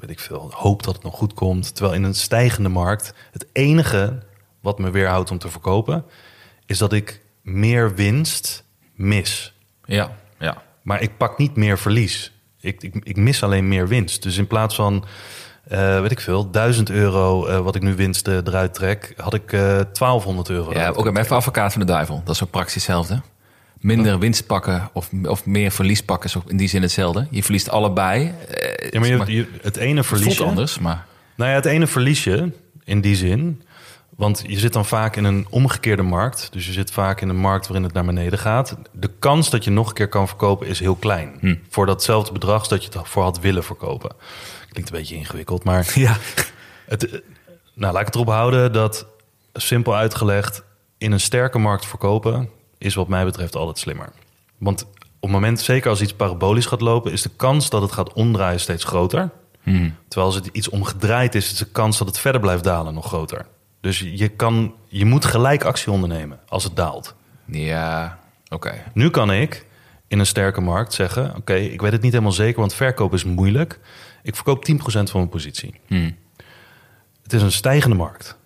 [0.00, 1.74] weet ik veel, hoop dat het nog goed komt.
[1.74, 4.18] Terwijl in een stijgende markt, het enige
[4.60, 6.04] wat me weerhoudt om te verkopen,
[6.66, 8.64] is dat ik meer winst
[8.94, 9.54] mis.
[9.84, 10.62] Ja, ja.
[10.82, 12.32] Maar ik pak niet meer verlies.
[12.60, 14.22] Ik, ik, ik mis alleen meer winst.
[14.22, 15.04] Dus in plaats van,
[15.68, 19.52] eh, weet ik veel, 1000 euro eh, wat ik nu winst eruit trek, had ik
[19.52, 20.72] eh 1200 euro.
[20.72, 22.22] Ja, ook kunnen even advocaat van de duivel.
[22.24, 23.20] Dat is ook praktisch hetzelfde.
[23.86, 27.26] Minder winst pakken of, of meer verlies pakken is ook in die zin hetzelfde.
[27.30, 28.32] Je verliest allebei.
[28.48, 30.44] Eh, Ja, maar je, maar- je- het ene het verlies je.
[30.44, 31.06] anders, maar...
[31.36, 32.52] Nou ja, het ene verlies je
[32.84, 33.62] in die zin.
[34.16, 36.48] Want je zit dan vaak in een omgekeerde markt.
[36.52, 38.76] Dus je zit vaak in een markt waarin het naar beneden gaat.
[38.92, 41.60] De kans dat je nog een keer kan verkopen is heel klein.
[41.68, 44.10] Voor datzelfde bedrag dat je het voor had willen verkopen.
[44.70, 46.16] Klinkt een beetje ingewikkeld, maar Ja.
[46.86, 47.20] Het, eh,
[47.74, 49.06] nou, laat ik het erop houden dat,
[49.52, 50.62] simpel uitgelegd,
[50.98, 52.48] in een sterke markt verkopen
[52.78, 54.12] is wat mij betreft altijd slimmer.
[54.58, 54.82] Want
[55.20, 58.12] op het moment, zeker als iets parabolisch gaat lopen, is de kans dat het gaat
[58.12, 59.30] omdraaien steeds groter.
[60.08, 63.06] Terwijl als het iets omgedraaid is, is de kans dat het verder blijft dalen nog
[63.06, 63.46] groter.
[63.80, 67.14] Dus je, kan, je moet gelijk actie ondernemen als het daalt.
[67.44, 68.18] Ja,
[68.48, 68.82] oké.
[68.94, 69.66] Nu kan ik
[70.08, 73.24] in een sterke markt zeggen: Oké, ik weet het niet helemaal zeker, want verkoop is
[73.24, 73.80] moeilijk.
[74.22, 75.80] Ik verkoop 10% van mijn positie.
[77.22, 78.38] Het is een stijgende markt.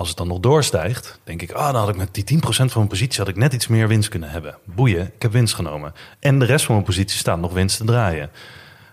[0.00, 2.68] Als het dan nog doorstijgt, denk ik: Ah, dan had ik met die 10% van
[2.74, 4.58] mijn positie had ik net iets meer winst kunnen hebben.
[4.64, 5.92] Boeien, ik heb winst genomen.
[6.20, 8.30] En de rest van mijn positie staat nog winst te draaien.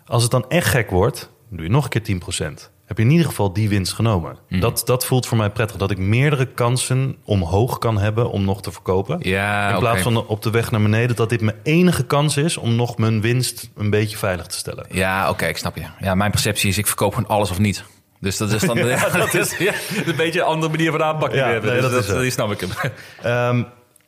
[0.06, 2.20] Als het dan echt gek wordt, doe je nog een keer
[2.52, 2.72] 10%.
[2.86, 4.38] Heb je in ieder geval die winst genomen.
[4.50, 5.78] Dat, dat voelt voor mij prettig.
[5.78, 9.18] Dat ik meerdere kansen omhoog kan hebben om nog te verkopen.
[9.22, 12.58] Ja, In plaats van op de weg naar beneden, dat dit mijn enige kans is
[12.58, 14.86] om nog mijn winst een beetje veilig te stellen.
[14.92, 15.86] Ja, oké, ik snap je.
[16.00, 17.84] Ja, mijn perceptie is, ik verkoop gewoon alles of niet.
[18.20, 19.74] Dus dat is dan ja, dat is, ja,
[20.06, 21.38] een beetje een andere manier van aanpakken.
[21.38, 22.70] Ja, nee, Dus dat die snap ik hem.
[23.22, 23.64] Ehm,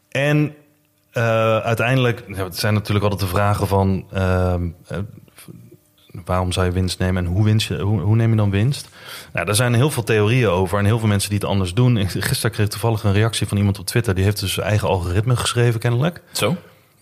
[0.09, 0.55] en
[1.11, 4.05] eh, uiteindelijk, het zijn natuurlijk altijd de vragen van...
[4.13, 4.97] ehm, eh,
[6.25, 8.89] waarom zou je winst nemen en hoe, winst je, hoe, hoe neem je dan winst?
[9.33, 12.09] Nou, daar zijn heel veel theorieën over en heel veel mensen die het anders doen.
[12.09, 14.15] Gisteren kreeg ik toevallig een reactie van iemand op Twitter.
[14.15, 16.55] Die heeft dus zijn eigen algoritme geschreven kennelijk Zo?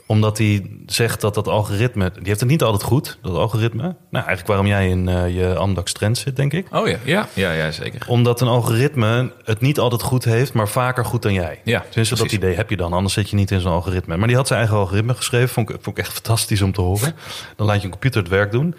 [0.08, 2.12] Omdat hij zegt dat dat algoritme...
[2.12, 3.82] Die heeft het niet altijd goed, dat algoritme.
[3.84, 3.95] Nou,
[4.26, 6.68] eigenlijk waarom jij in eh, je Amdax Trend zit, denk ik.
[6.72, 8.05] Oh ja, ja, ja, ja zeker.
[8.08, 11.60] Omdat een algoritme het niet altijd goed heeft, maar vaker goed dan jij.
[11.64, 14.18] Ja, Tenminste, dat idee heb je dan, anders zit je niet in zo'n algoritme.
[14.18, 16.82] Maar die had zijn eigen algoritme geschreven, vond ik, vond ik echt fantastisch om te
[16.82, 17.16] horen.
[17.55, 18.76] Dan laat je een computer het werk doen.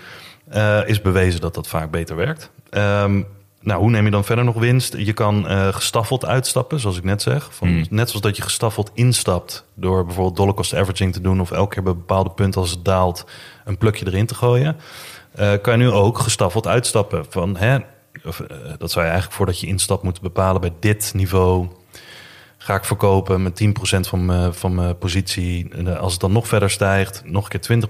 [0.49, 2.51] Eh, is bewezen dat dat vaak beter werkt.
[2.71, 3.23] Ehm,
[3.61, 4.97] nou, hoe neem je dan verder nog winst?
[4.97, 7.55] Je kan eh, gestaffeld uitstappen, zoals ik net zeg.
[7.55, 7.85] Van, Hmm.
[7.91, 11.41] Net zoals dat je gestaffeld instapt door bijvoorbeeld dollar cost averaging te doen...
[11.41, 13.25] of elke keer bij bepaalde punten als het daalt
[13.65, 14.77] een plukje erin te gooien...
[15.33, 17.25] eh, kan je nu ook gestaffeld uitstappen.
[17.29, 17.79] Van, hè,
[18.25, 21.69] of, eh, dat zou je eigenlijk voordat je instapt moeten bepalen bij dit niveau...
[22.61, 25.69] Ga ik verkopen met 10% van mijn, van mijn positie.
[25.73, 27.89] En als het dan nog verder stijgt, nog een keer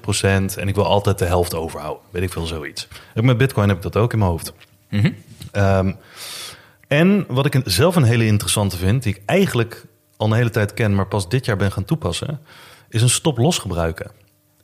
[0.50, 0.58] 20%.
[0.58, 2.02] En ik wil altijd de helft overhouden.
[2.10, 2.88] Weet ik veel, zoiets.
[3.14, 4.52] Met Bitcoin heb ik dat ook in mijn hoofd.
[5.52, 5.92] Ehm,
[6.88, 9.84] en wat ik zelf een hele interessante vind, die ik eigenlijk
[10.16, 12.40] al een hele tijd ken, maar pas dit jaar ben gaan toepassen,
[12.88, 14.10] is een stop-los gebruiken.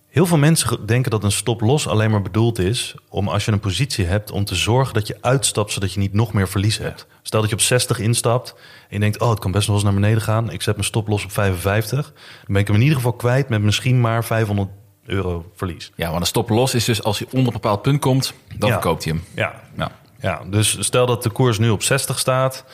[0.09, 3.61] Heel veel mensen denken dat een stop-los alleen maar bedoeld is om als je een
[3.61, 7.07] positie hebt om te zorgen dat je uitstapt zodat je niet nog meer verlies hebt.
[7.23, 8.61] Stel dat je op 60 instapt en
[8.91, 10.51] je denkt, oh het kan best nog eens naar beneden gaan.
[10.51, 12.13] Ik zet mijn stop-los op 55.
[12.13, 12.15] Dan
[12.47, 14.69] ben ik hem in ieder geval kwijt met misschien maar 500
[15.07, 15.93] euro verlies.
[15.97, 18.69] Ja, want een stop los is dus als hij onder een bepaald punt komt, dan
[18.69, 18.75] Ja.
[18.75, 19.25] verkoopt hij hem.
[19.35, 19.91] Ja, Ja.
[20.21, 22.65] Ja, dus stel dat de koers nu op 60 staat.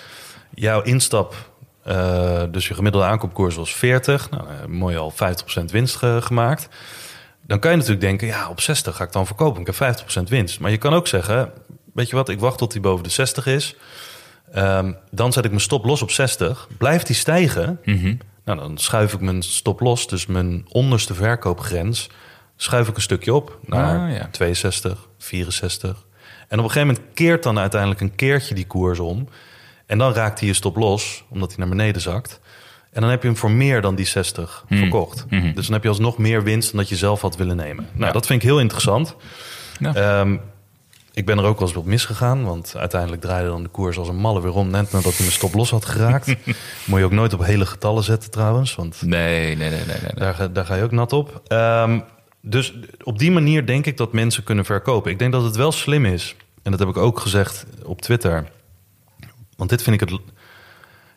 [0.55, 1.35] Jouw instap,
[1.83, 4.31] eh, dus je gemiddelde aankoopkoers was 40.
[4.31, 6.69] Nou, mooi al 50% winst ge- gemaakt.
[7.47, 9.61] Dan kan je natuurlijk denken, ja, op 60 ga ik dan verkopen.
[9.61, 10.61] Ik heb 50% winst.
[10.61, 11.53] Maar je kan ook zeggen,
[11.95, 13.75] weet je wat, ik wacht tot die boven de 60 is.
[14.53, 16.69] Ehm, dan zet ik mijn stop los op 60.
[16.79, 17.81] Blijft die stijgen,
[18.45, 22.09] nou, dan schuif ik mijn stop los, dus mijn onderste verkoopgrens,
[22.57, 24.29] schuif ik een stukje op naar Ah, ja.
[24.31, 26.05] 62, 64.
[26.51, 29.29] En op een gegeven moment keert dan uiteindelijk een keertje die koers om.
[29.87, 32.41] En dan raakt hij je stop los, omdat hij naar beneden zakt.
[32.93, 35.25] En dan heb je hem voor meer dan die 60 verkocht.
[35.55, 37.87] Dus dan heb je alsnog meer winst dan dat je zelf had willen nemen.
[37.93, 38.13] Nou, Ja.
[38.13, 39.17] dat vind ik heel interessant.
[39.79, 39.95] Ja.
[39.95, 40.37] Ehm,
[41.13, 44.09] ik ben er ook wel eens op misgegaan, want uiteindelijk draaide dan de koers als
[44.09, 46.27] een malle weer om, net nadat hij mijn stop los had geraakt.
[46.87, 49.79] Moet je ook nooit op hele getallen zetten trouwens, want Nee, nee, nee, nee.
[49.87, 50.13] nee, nee.
[50.15, 51.43] daar, ga- daar ga je ook nat op.
[51.47, 52.01] Ehm,
[52.41, 55.11] dus op die manier denk ik dat mensen kunnen verkopen.
[55.11, 58.51] Ik denk dat het wel slim is, en dat heb ik ook gezegd op Twitter.
[59.57, 60.21] Want dit vind ik het.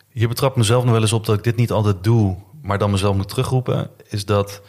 [0.08, 2.78] Hier betrap ik mezelf nog wel eens op dat ik dit niet altijd doe, maar
[2.78, 3.90] dan mezelf moet terugroepen.
[4.08, 4.62] Is dat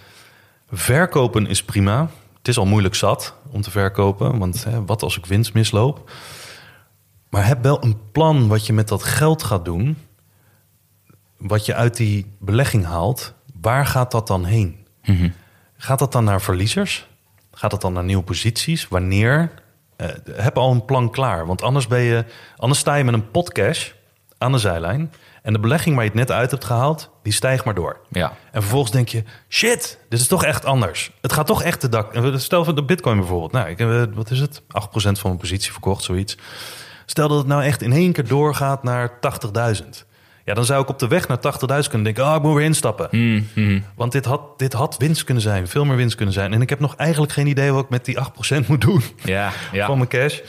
[0.72, 2.10] verkopen is prima.
[2.38, 6.12] Het is al moeilijk zat om te verkopen, want hè, wat als ik winst misloop?
[7.30, 9.98] Maar heb wel een plan wat je met dat geld gaat doen
[11.38, 14.86] wat je uit die belegging haalt, waar gaat dat dan heen?
[15.78, 17.08] Gaat dat dan naar verliezers?
[17.52, 18.88] Gaat dat dan naar nieuwe posities?
[18.88, 19.52] Wanneer?
[19.96, 21.46] Eh, heb al een plan klaar.
[21.46, 22.26] Want anders, ben je,
[22.58, 23.92] anders sta je met een pot cash
[24.38, 25.14] aan de zijlijn.
[25.42, 28.00] En de belegging waar je het net uit hebt gehaald, die stijgt maar door.
[28.10, 28.34] Ja.
[28.52, 31.12] En vervolgens denk je, shit, dit is toch echt anders.
[31.22, 32.36] Het gaat toch echt de dak.
[32.36, 33.52] Stel voor de bitcoin bijvoorbeeld.
[33.52, 34.62] Nou, ik heb, eh, wat is het?
[34.68, 36.38] 8% van mijn positie verkocht, zoiets.
[37.06, 40.06] Stel dat het nou echt in één keer doorgaat naar 80.000.
[40.46, 42.26] Ja, dan zou ik op de weg naar 80.000 kunnen denken...
[42.26, 43.08] oh, ik moet weer instappen.
[43.96, 46.54] Want dit had, dit had winst kunnen zijn, veel meer winst kunnen zijn.
[46.54, 48.18] En ik heb nog eigenlijk geen idee wat ik met die
[48.64, 49.86] 8% moet doen Ja, ja.
[49.86, 50.40] van mijn cash.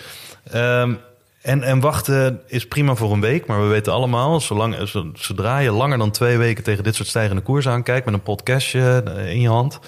[0.50, 0.94] Ehm,
[1.42, 5.58] en, en wachten is prima voor een week, maar we weten allemaal, zolang, zo- zodra
[5.58, 8.74] je langer dan twee weken tegen dit soort stijgende koers aankijkt met een pot cash
[8.74, 8.96] eh,
[9.30, 9.78] in je hand,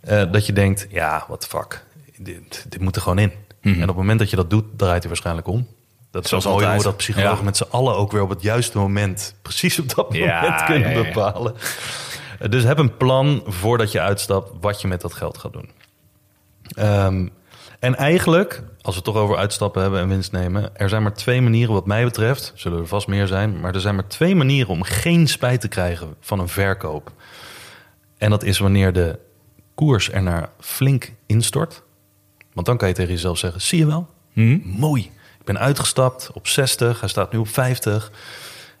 [0.00, 1.84] eh, dat je denkt, ja, the fuck,
[2.18, 3.32] dit, dit moet er gewoon in.
[3.60, 5.66] En op het moment dat je dat doet, draait hij waarschijnlijk om.
[6.22, 6.82] Dat is mooi hoe altijd.
[6.82, 7.42] dat psychologen Ja.
[7.44, 10.90] met z'n allen ook weer op het juiste moment, precies op dat Ja, moment kunnen
[10.90, 11.54] ja, bepalen.
[12.38, 15.70] Eh, Dus heb een plan voordat je uitstapt wat je met dat geld gaat doen.
[16.74, 17.28] Ehm,
[17.80, 21.14] en eigenlijk, als we het toch over uitstappen hebben en winst nemen, er zijn maar
[21.14, 24.34] twee manieren, wat mij betreft, zullen er vast meer zijn, maar er zijn maar twee
[24.34, 27.12] manieren om geen spijt te krijgen van een verkoop.
[28.18, 29.18] En dat is wanneer de
[29.74, 31.82] koers ernaar flink instort.
[32.52, 34.08] Want dan kan je tegen jezelf zeggen: zie je wel,
[34.64, 35.10] mooi.
[35.46, 38.10] Ik ben uitgestapt op 60, hij staat nu op 50.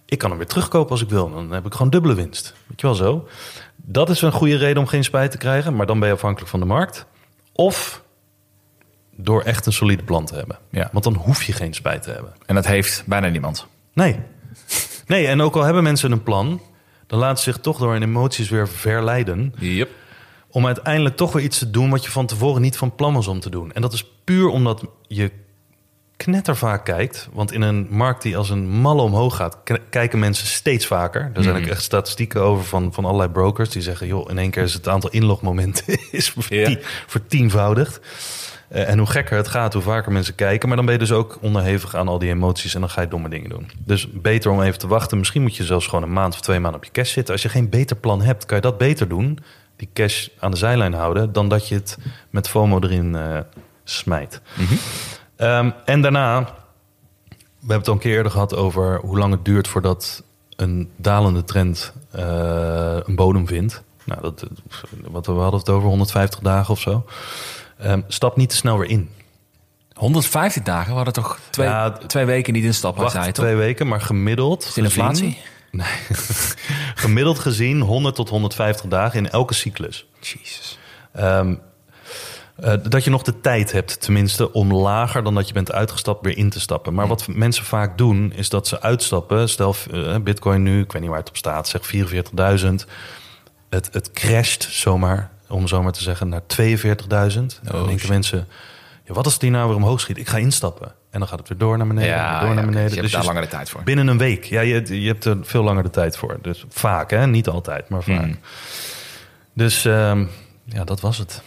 [0.04, 1.30] Ik kan hem weer terugkopen als ik wil.
[1.30, 2.54] Dan heb ik gewoon dubbele winst.
[2.66, 3.28] Weet je wel zo?
[3.76, 6.50] Dat is een goede reden om geen spijt te krijgen, maar dan ben je afhankelijk
[6.50, 7.06] van de markt.
[7.52, 8.02] Of
[9.16, 10.58] door echt een solide plan te hebben.
[10.70, 10.88] Ja.
[10.92, 12.32] Want dan hoef je geen spijt te hebben.
[12.46, 13.66] En dat heeft bijna niemand.
[13.92, 14.18] Nee.
[15.06, 16.60] Nee, en ook al hebben mensen een plan,
[17.06, 19.90] dan laten ze zich toch door hun emoties weer verleiden Yep.
[20.50, 23.26] om uiteindelijk toch weer iets te doen wat je van tevoren niet van plan was
[23.26, 23.72] om te doen.
[23.72, 25.44] En dat is puur omdat je
[26.16, 27.28] knettervaak kijkt.
[27.32, 29.58] Want in een markt die als een malle omhoog gaat,
[29.90, 31.30] kijken mensen steeds vaker.
[31.32, 34.50] Daar zijn ook echt statistieken over van, van allerlei brokers die zeggen: joh, in één
[34.50, 36.32] keer is het aantal inlogmomenten is Ja.
[36.42, 38.00] vertie- vertienvoudigd.
[38.68, 40.68] Eh, en hoe gekker het gaat, hoe vaker mensen kijken.
[40.68, 43.08] Maar dan ben je dus ook onderhevig aan al die emoties en dan ga je
[43.08, 43.70] domme dingen doen.
[43.84, 45.18] Dus beter om even te wachten.
[45.18, 47.32] Misschien moet je zelfs gewoon een maand of twee maanden op je cash zitten.
[47.34, 49.38] Als je geen beter plan hebt, kan je dat beter doen.
[49.76, 51.98] Die cash aan de zijlijn houden, dan dat je het
[52.30, 53.38] met FOMO erin eh,
[53.84, 54.40] smijt.
[55.36, 56.46] Ehm, en daarna, we
[57.58, 60.22] hebben het al een keer eerder gehad over hoe lang het duurt voordat
[60.56, 63.82] een dalende trend eh, een bodem vindt.
[64.04, 64.46] Nou, dat,
[65.10, 67.04] wat we hadden het over 150 dagen of zo.
[67.78, 69.10] Ehm, stap niet te snel weer in.
[69.94, 73.34] 150 dagen, we hadden toch twee, Ja, twee weken niet in stap Wacht zei, toch?
[73.34, 74.64] twee weken, maar gemiddeld.
[74.64, 75.38] Is inflatie?
[75.70, 75.86] Nee.
[76.94, 80.06] gemiddeld gezien 100 tot 150 dagen in elke cyclus.
[80.20, 80.78] Jezus.
[81.12, 81.54] Ehm,
[82.56, 86.24] eh, dat je nog de tijd hebt, tenminste, om lager dan dat je bent uitgestapt
[86.24, 86.94] weer in te stappen.
[86.94, 89.48] Maar wat mensen vaak doen, is dat ze uitstappen.
[89.48, 92.86] Stel, eh, Bitcoin nu, ik weet niet waar het op staat, zeg 44.000.
[93.70, 97.58] Het, het crasht zomaar, om zomaar te zeggen, naar 42.000.
[97.62, 98.08] En dan Oh, denken shit.
[98.08, 98.48] mensen,
[99.04, 100.18] ja, wat als die nou weer omhoog schiet?
[100.18, 100.92] Ik ga instappen.
[101.10, 102.84] En dan gaat het weer door naar beneden, Ja, door ja, naar beneden.
[102.86, 103.82] Dus je hebt daar je- langer de tijd voor.
[103.82, 104.44] Binnen een week.
[104.44, 106.38] Ja, je, je hebt er veel langer de tijd voor.
[106.42, 107.26] Dus vaak, hè?
[107.26, 108.26] Niet altijd, maar vaak.
[108.26, 108.38] Mm.
[109.54, 110.24] Dus ehm,
[110.64, 111.42] ja, dat was het.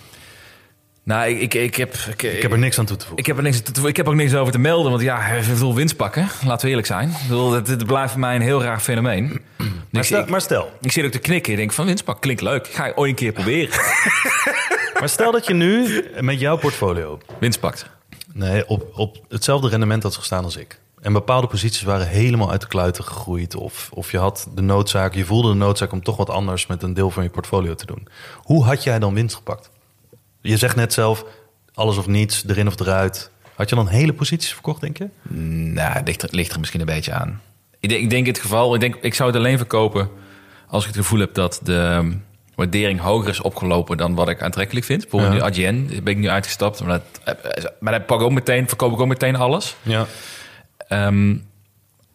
[1.09, 1.93] Nou, ik, ik, ik heb...
[1.93, 3.19] Ik, Ik heb er niks aan toe te voegen.
[3.19, 5.47] Ik heb, er niks, te- ik heb ook niks over te melden, want ja, ik
[5.47, 6.27] bedoel, winst pakken.
[6.45, 7.13] Laten we eerlijk zijn.
[7.27, 9.41] Bedoel, het, het blijft voor mij een heel raar fenomeen.
[9.57, 11.51] maar, ik, stel, ik, maar, stel, ik zit ook te knikken.
[11.51, 12.67] Ik denk van winst pakken klinkt leuk.
[12.67, 13.69] Ik ga ooit een keer proberen.
[14.99, 17.19] maar stel dat je nu met jouw portfolio...
[17.39, 17.85] winst pakt.
[18.33, 20.79] Nee, op, op hetzelfde rendement had gestaan als ik.
[21.01, 23.55] En bepaalde posities waren helemaal uit de kluiten gegroeid.
[23.55, 26.83] Of, of je had de noodzaak, je voelde de noodzaak om toch wat anders met
[26.83, 28.07] een deel van je portfolio te doen.
[28.35, 29.69] Hoe had jij dan winst gepakt?
[30.41, 31.25] Je zegt net zelf,
[31.73, 33.31] alles of niets, erin of eruit.
[33.55, 35.07] Had je dan hele posities verkocht, denk je?
[35.73, 37.41] Nou, het ligt, er- ligt er misschien een beetje aan.
[37.79, 40.09] Ik denk, ik denk het geval, ik, denk, ik zou het alleen verkopen
[40.67, 42.13] als ik het gevoel heb dat de ehm,
[42.55, 45.01] waardering hoger is opgelopen dan wat ik aantrekkelijk vind.
[45.01, 45.39] Bijvoorbeeld Ja.
[45.39, 46.83] nu Adyen, ben ik nu uitgestapt.
[46.83, 49.75] Maar dat, eh, maar dan pak ik ook meteen, verkoop ik ook meteen alles.
[49.81, 50.05] Ja.
[50.87, 51.35] Ehm,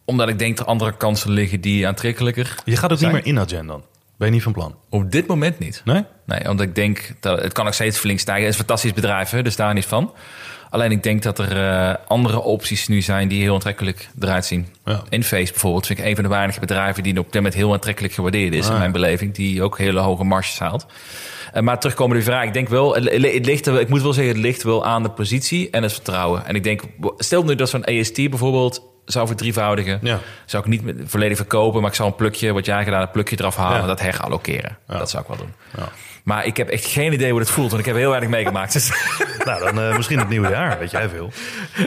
[0.05, 3.13] omdat ik denk dat er andere kansen liggen die aantrekkelijker Je gaat ook zijn.
[3.13, 3.83] niet meer in Agen dan?
[4.17, 4.75] Ben je niet van plan?
[4.89, 5.81] Op dit moment niet.
[5.85, 6.03] Nee?
[6.25, 8.43] Nee, omdat ik denk dat het kan ook steeds flink stijgen.
[8.43, 10.13] Het is een fantastisch bedrijf, hè, dus daar niet van.
[10.69, 14.67] Alleen ik denk dat er eh, andere opties nu zijn die heel aantrekkelijk eruit zien.
[14.85, 15.03] Ja.
[15.09, 18.13] Inface bijvoorbeeld vind ik een van de weinige bedrijven die op dit moment heel aantrekkelijk
[18.13, 18.65] gewaardeerd is.
[18.65, 18.91] Ah, in mijn ja.
[18.91, 20.85] beleving, die ook hele hoge marges haalt.
[21.53, 24.33] Eh, maar terugkomen die vraag, ik denk wel, het, het ligt ik moet wel zeggen,
[24.33, 26.45] het ligt wel aan de positie en het vertrouwen.
[26.45, 26.81] En ik denk,
[27.17, 30.19] stel nu dat zo'n EST bijvoorbeeld zou verdrievoudigen, Ja.
[30.45, 33.11] zou ik niet met- volledig verkopen, maar ik zou een plukje, wat jij gedaan, een
[33.11, 33.81] plukje eraf halen Ja.
[33.81, 34.77] en dat herallokeren.
[34.87, 35.53] Dat zou ik wel doen.
[35.77, 35.89] Ja.
[36.23, 38.73] Maar ik heb echt geen idee hoe het voelt, want ik heb heel weinig meegemaakt.
[38.73, 38.89] Dus
[39.45, 41.31] Nou, dan eh, misschien het nieuwe jaar, weet jij veel.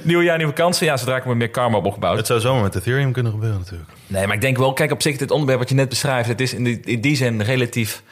[0.02, 0.86] nieuwe jaar, nieuwe kansen.
[0.86, 2.16] Ja, zodra ik me meer karma heb opgebouwd.
[2.16, 3.90] Het zou zomaar met Ethereum kunnen gebeuren natuurlijk.
[4.06, 6.40] Nee, maar ik denk wel, kijk op zich, dit onderwerp wat je net beschrijft, het
[6.40, 8.02] is in die, in die zin relatief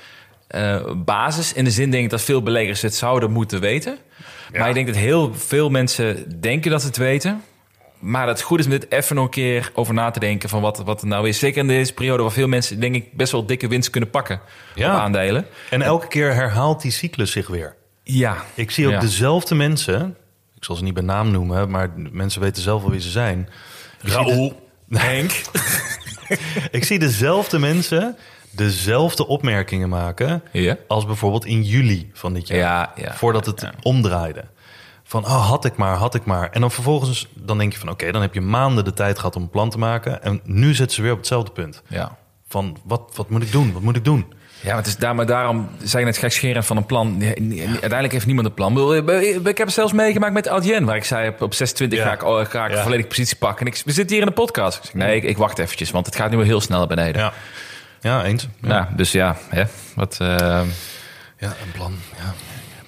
[0.46, 1.52] eh, basis.
[1.52, 3.98] In de zin denk ik dat veel beleggers het zouden moeten weten.
[4.52, 7.42] Maar ik denk dat heel veel mensen denken dat ze het weten.
[7.98, 10.48] Maar dat het goed is om dit even nog een keer over na te denken
[10.48, 11.38] van wat, wat het nou is.
[11.38, 14.40] Zeker in deze periode waar veel mensen, denk ik, best wel dikke winst kunnen pakken
[14.74, 14.94] Ja.
[14.94, 15.46] op aandelen.
[15.70, 17.74] En elke keer herhaalt die cyclus zich weer.
[18.02, 18.36] Ja.
[18.54, 19.00] Ik zie ook Ja.
[19.00, 20.16] dezelfde mensen,
[20.56, 23.48] ik zal ze niet bij naam noemen, maar mensen weten zelf wel wie ze zijn.
[24.00, 25.40] Raoul, Henk.
[26.70, 28.16] ik zie dezelfde mensen
[28.50, 30.76] dezelfde opmerkingen maken Ja.
[30.88, 32.58] als bijvoorbeeld in juli van dit jaar.
[32.58, 33.14] Ja, ja.
[33.14, 34.44] voordat het omdraaide.
[35.08, 36.50] Van, oh, had ik maar, had ik maar.
[36.50, 39.36] En dan vervolgens, dan denk je van, oké, dan heb je maanden de tijd gehad
[39.36, 40.22] om een plan te maken.
[40.22, 41.82] En nu zitten ze weer op hetzelfde punt.
[41.88, 42.16] Ja.
[42.48, 43.72] Van, wat, wat moet ik doen?
[43.72, 44.34] Wat moet ik doen?
[44.60, 47.22] Ja, maar, het is daar, maar daarom zei ik net gekscherend van een plan.
[47.22, 48.68] Uiteindelijk heeft niemand een plan.
[48.94, 51.98] Ik bedoel, Ik heb het zelfs meegemaakt met Adyen, waar ik zei op, op 26
[51.98, 52.04] Ja.
[52.04, 52.82] ga ik, oh, ga ik Ja.
[52.82, 53.66] volledig positie pakken.
[53.66, 54.76] En ik, we zitten hier in de podcast.
[54.78, 56.86] Ik zeg, nee, ik, ik wacht eventjes, want het gaat nu wel heel snel naar
[56.86, 57.22] beneden.
[57.22, 57.32] Ja,
[58.00, 58.48] ja eens.
[58.60, 60.28] Ja, Nou, dus ja, hè, wat eh,
[61.38, 61.94] ja een plan.
[62.16, 62.34] Ja.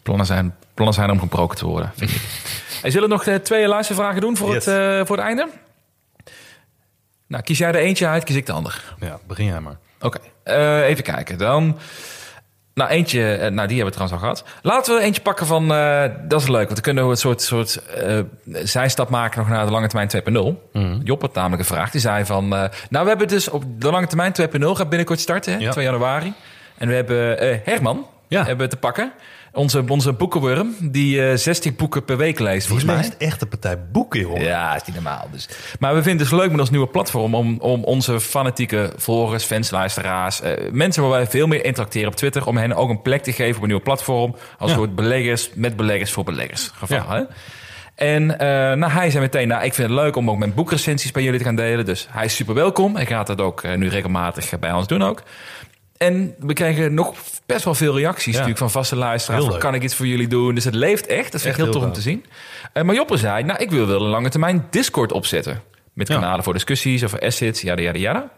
[0.09, 2.21] Plannen, zijn, plannen zijn om gebroken te worden, vind ik.
[2.83, 4.65] Hey, zullen we nog eh, twee luistervragen doen voor, Yes.
[4.65, 5.49] het, eh, voor het einde?
[7.27, 8.95] Nou, kies jij er eentje uit, kies ik de ander.
[9.01, 9.77] ja, begin jij maar.
[10.01, 11.39] Oké, eh, even kijken.
[11.39, 11.79] Dan.
[12.75, 14.45] Nou, eentje, nou, die hebben we trouwens al gehad.
[14.63, 17.43] Laten we eentje pakken van, eh, dat is leuk, want dan kunnen we een soort,
[17.43, 17.83] soort
[18.45, 20.69] zijstap maken nog naar de lange termijn 2.0.
[20.73, 21.01] Mhm.
[21.05, 24.33] Job had namelijk gevraagd, die zei van, nou, we hebben dus op de lange termijn
[24.33, 25.71] 2.0 gaat binnenkort starten, hè, Ja.
[25.71, 26.33] 2 januari.
[26.79, 28.45] En we hebben eh, Herman, Ja.
[28.45, 29.13] hebben we te pakken.
[29.59, 32.97] Onze, onze boekenworm, die eh 60 boeken per week leest, volgens mij.
[32.97, 34.43] leest echt een partij boeken, jongen.
[34.43, 35.29] Ja, is niet normaal.
[35.33, 35.49] Dus.
[35.79, 39.45] Maar we vinden het dus leuk met ons nieuwe platform om, om onze fanatieke volgers,
[39.45, 43.03] fans, luisteraars, eh, mensen waar wij veel meer interacteren op Twitter, om hen ook een
[43.03, 44.37] plek te geven op een nieuwe platform.
[44.59, 44.77] Als Ja.
[44.77, 46.71] soort beleggers met beleggers voor beleggers.
[46.75, 47.27] Geval, Ja.
[47.95, 48.47] En eh,
[48.77, 51.39] nou, hij zei meteen, nou, ik vind het leuk om ook mijn boekrecensies bij jullie
[51.39, 51.85] te gaan delen.
[51.85, 52.97] Dus hij is super welkom.
[52.97, 55.23] Hij gaat dat ook nu regelmatig bij ons doen ook.
[55.97, 57.15] En we krijgen nog
[57.49, 59.45] best wel veel reacties natuurlijk van vaste luisteraars.
[59.45, 60.55] Van, kan ik iets voor jullie doen?
[60.55, 61.33] Dus het leeft echt.
[61.33, 62.25] Dat vind ik heel heel tof om te zien.
[62.73, 65.63] Eh, maar Joppe zei, nou, ik wil wel een lange termijn Discord opzetten.
[65.93, 66.15] Met Ja.
[66.15, 68.31] kanalen voor discussies over assets, yada, yada, yada.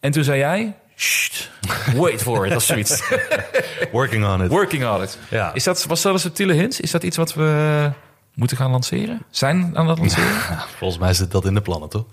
[0.00, 1.50] En toen zei jij, "Sst,
[1.96, 3.02] wait for it, of zoiets.
[3.92, 4.50] Working on it.
[4.50, 5.18] Working on it.
[5.30, 5.52] Ja.
[5.54, 6.80] Is dat, was dat een subtiele hint?
[6.80, 7.90] Is dat iets wat we
[8.34, 9.22] moeten gaan lanceren?
[9.30, 10.28] Zijn aan het lanceren?
[10.50, 12.04] Ja, volgens mij zit dat in de plannen, toch?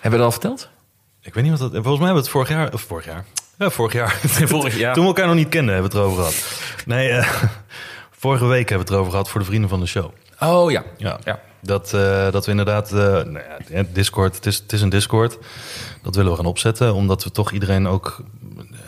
[0.00, 0.68] Hebben we dat al verteld?
[1.22, 1.70] Ik weet niet wat dat...
[1.70, 2.72] Volgens mij hebben we het vorig jaar...
[2.72, 3.24] Of vorig jaar?
[3.58, 4.18] Ja, vorig jaar.
[4.54, 4.94] Vorig jaar.
[4.94, 6.60] Toen we elkaar nog niet kenden, hebben we het erover gehad.
[6.86, 7.42] Nee, eh,
[8.22, 10.10] vorige week hebben we het erover gehad voor de vrienden van de show.
[10.40, 10.84] Oh ja.
[10.96, 11.40] Ja, Ja.
[11.60, 12.92] Dat, eh, dat we inderdaad...
[12.92, 13.40] eh, nou
[13.70, 15.38] ja, Discord, het is, het is een Discord.
[16.02, 18.22] Dat willen we gaan opzetten, omdat we toch iedereen ook...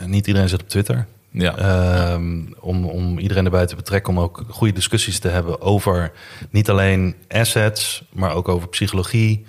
[0.05, 1.05] Niet iedereen zit op Twitter.
[1.31, 1.57] Ja.
[1.57, 6.11] Ehm, om, om iedereen erbij te betrekken, om ook goede discussies te hebben over
[6.49, 9.45] niet alleen assets, maar ook over psychologie.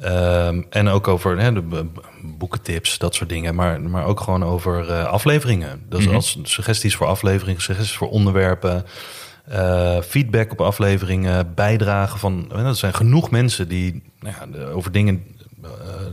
[0.00, 1.86] Ehm, en ook over hè, de
[2.22, 3.54] boekentips, dat soort dingen.
[3.54, 5.82] Maar, maar ook gewoon over eh, afleveringen.
[5.88, 6.14] Dus Mhm.
[6.14, 8.84] als suggesties voor afleveringen, suggesties voor onderwerpen.
[9.48, 12.52] eh, feedback op afleveringen, bijdragen van.
[12.52, 15.24] Er zijn genoeg mensen die nou ja, over dingen
[15.62, 15.70] eh,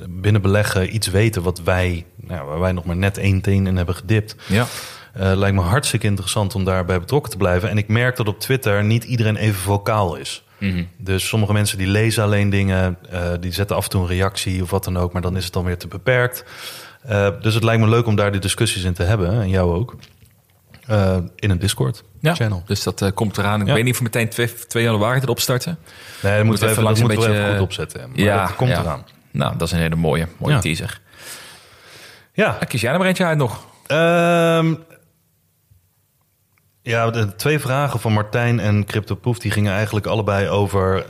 [0.10, 3.78] binnen beleggen iets weten wat wij, nou, waar wij nog maar net één teen in
[3.78, 4.36] hebben gedipt.
[4.48, 4.66] Ja.
[5.14, 7.70] Lijkt me hartstikke interessant om daarbij betrokken te blijven.
[7.70, 10.44] En ik merk dat op Twitter niet iedereen even vocaal is.
[10.62, 10.84] Mhm.
[10.97, 14.62] Dus sommige mensen die lezen alleen dingen, eh, die zetten af en toe een reactie
[14.62, 16.43] of wat dan ook, maar dan is het dan weer te beperkt.
[17.03, 19.74] Eh, dus het lijkt me leuk om daar die discussies in te hebben, en jou
[19.76, 19.95] ook,
[20.88, 22.64] eh, in een Discord Ja, channel.
[22.66, 23.62] dus dat komt eraan.
[23.62, 23.74] Ik Ja.
[23.74, 25.78] weet niet of we meteen 2, 2 januari het opstarten.
[26.22, 28.12] Nee, dat moeten we even langs een moeten we beetje, even goed opzetten.
[28.16, 28.80] Maar dat komt ja.
[28.82, 29.05] eraan.
[29.32, 30.59] Nou, dat is een hele mooie, mooie Ja.
[30.59, 30.99] teaser.
[32.34, 33.66] Ja, Dan kies jij er maar eentje uit nog.
[33.88, 34.74] Ehm,
[36.82, 39.40] ja, de twee vragen van Martijn en CryptoPoef...
[39.40, 41.06] die gingen eigenlijk allebei over...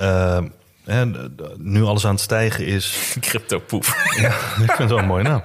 [1.35, 2.95] d- nu alles aan het stijgen is...
[3.19, 3.83] Crypto poep.
[3.85, 5.43] ik vind het wel een mooie naam.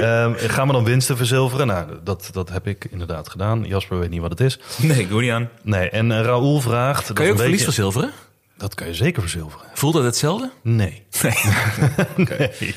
[0.00, 1.66] Ehm, gaan we dan winsten verzilveren?
[1.66, 3.64] Nou, dat, dat heb ik inderdaad gedaan.
[3.64, 4.58] Jasper weet niet wat het is.
[4.76, 5.48] Nee, ik doe niet aan.
[5.62, 7.12] Nee, en uh, Raoul vraagt...
[7.12, 8.10] Kan je ook een verlies beetje- verzilveren?
[8.56, 9.66] Dat kan je zeker verzilveren.
[9.74, 10.50] Voelt dat hetzelfde?
[10.62, 11.02] Nee.
[11.22, 11.34] nee.
[12.38, 12.74] Nee,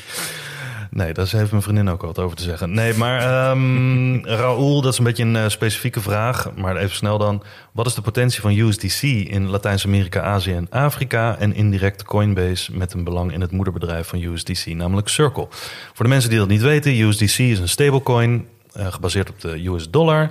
[0.92, 2.72] daar heeft mijn vriendin ook wat over te zeggen.
[2.72, 6.54] Nee, maar ehm Raoul, dat is een beetje een eh, specifieke vraag.
[6.54, 7.42] Maar even snel dan.
[7.72, 11.36] Wat is de potentie van USDC in Latijns-Amerika, Azië en Afrika?
[11.38, 15.46] En indirect Coinbase met een belang in het moederbedrijf van USDC, namelijk Circle.
[15.92, 19.66] Voor de mensen die dat niet weten, USDC is een stablecoin eh, gebaseerd op de
[19.66, 20.30] US dollar.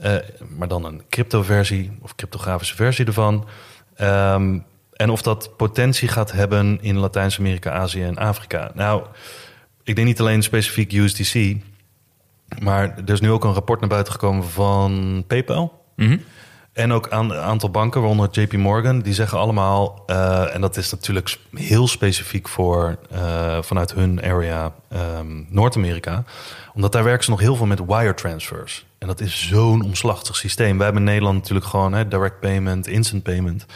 [0.00, 0.14] Eh,
[0.56, 3.46] maar dan een crypto-versie of cryptografische versie ervan.
[3.96, 4.58] Ehm,
[4.92, 8.70] en of dat potentie gaat hebben in Latijns-Amerika, Azië en Afrika.
[8.74, 9.02] Nou,
[9.84, 11.56] ik denk niet alleen specifiek USDC.
[12.62, 15.84] Maar er is nu ook een rapport naar buiten gekomen van PayPal.
[15.96, 16.16] Mhm.
[16.72, 20.76] En ook aan een aantal banken, waaronder JP Morgan, die zeggen allemaal, eh, en dat
[20.76, 26.24] is natuurlijk heel specifiek voor eh, vanuit hun area ehm, Noord-Amerika,
[26.74, 28.86] omdat daar werken ze nog heel veel met wire transfers.
[28.98, 30.76] En dat is zo'n omslachtig systeem.
[30.76, 33.66] Wij hebben in Nederland natuurlijk gewoon hè, direct payment, instant payment,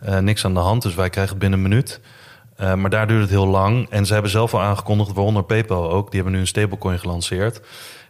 [0.00, 2.00] Eh, niks aan de hand, dus wij krijgen het binnen een minuut.
[2.56, 3.86] Eh, maar daar duurt het heel lang.
[3.90, 6.06] En ze hebben zelf al aangekondigd, waaronder PayPal ook.
[6.10, 7.60] Die hebben nu een stablecoin gelanceerd.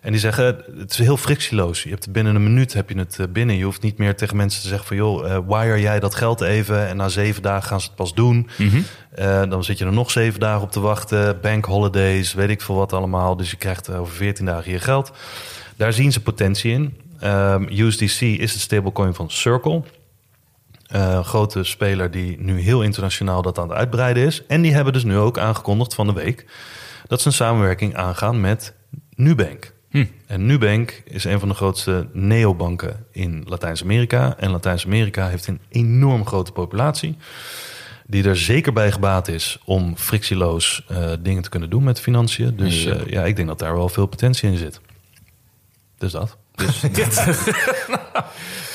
[0.00, 0.44] En die zeggen,
[0.78, 1.82] het is heel frictieloos.
[1.82, 3.56] Je hebt het binnen een minuut heb je het eh, binnen.
[3.56, 4.96] Je hoeft niet meer tegen mensen te zeggen van...
[4.96, 8.14] joh, eh, wire jij dat geld even en na zeven dagen gaan ze het pas
[8.14, 8.48] doen.
[8.58, 8.80] Mhm.
[9.48, 11.40] Dan zit je er nog zeven dagen op te wachten.
[11.40, 13.36] Bank holidays, weet ik veel wat allemaal.
[13.36, 15.12] Dus je krijgt over veertien dagen je geld.
[15.76, 16.96] Daar zien ze potentie in.
[17.20, 19.82] Ehm, USDC is het stablecoin van Circle.
[20.86, 24.46] Eh, een grote speler die nu heel internationaal dat aan het uitbreiden is.
[24.46, 26.46] En die hebben dus nu ook aangekondigd van de week...
[27.06, 28.74] dat ze een samenwerking aangaan met
[29.14, 29.74] Nubank.
[29.90, 30.04] Hm.
[30.26, 34.36] En Nubank is een van de grootste neobanken in Latijns-Amerika.
[34.38, 37.16] En Latijns-Amerika heeft een enorm grote populatie.
[38.06, 42.56] Die er zeker bij gebaat is om frictieloos eh, dingen te kunnen doen met financiën.
[42.56, 42.96] Dus ja.
[43.06, 44.80] ja, ik denk dat daar wel veel potentie in zit.
[45.98, 46.36] Dus dat.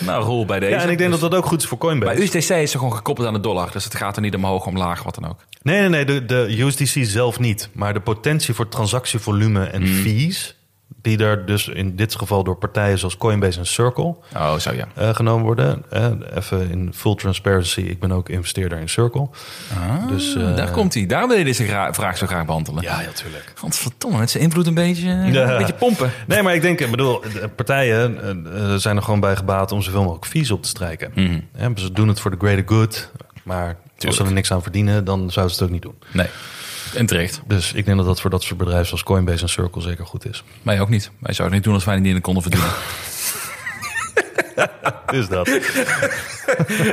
[0.06, 0.72] Nou, rol bij deze.
[0.72, 2.14] Ja, en ik denk Dus dat dat ook goed is voor Coinbase.
[2.14, 3.72] Bij USDC is er gewoon gekoppeld aan de dollar.
[3.72, 5.46] Dus het gaat er niet omhoog, omlaag, wat dan ook.
[5.62, 7.70] Nee, nee, nee, de, de USDC zelf niet.
[7.74, 10.56] Maar de potentie voor transactievolume en fees...
[11.02, 14.88] die er dus in dit geval door partijen zoals Coinbase en Circle Oh, zo ja.
[14.96, 15.84] eh, genomen worden.
[15.90, 19.30] Eh, even in full transparency, ik ben ook investeerder in Circle.
[20.10, 21.06] dus, eh, Daar komt hij.
[21.06, 22.84] Daarom wil je deze vraag zo graag behandelen.
[22.84, 23.52] Ja, natuurlijk.
[23.56, 26.12] Godverdomme, met zijn invloed een beetje, een beetje pompen.
[26.28, 27.24] Nee, maar ik denk, ik bedoel,
[27.56, 28.20] partijen
[28.80, 31.12] zijn er gewoon bij gebaat om zoveel mogelijk fees op te strijken.
[31.58, 33.12] Ja, ze doen het voor de greater good,
[33.44, 33.78] maar
[34.08, 35.98] als ze er niks aan verdienen, dan zouden ze het ook niet doen.
[36.14, 36.28] Nee.
[36.96, 37.42] En terecht.
[37.48, 40.26] Dus ik denk dat dat voor dat soort bedrijven zoals Coinbase en Circle zeker goed
[40.26, 40.44] is.
[40.62, 41.12] Wij ook niet.
[41.20, 42.70] Wij zouden het niet doen als wij niet in de konden verdienen.
[45.20, 45.48] Is dat?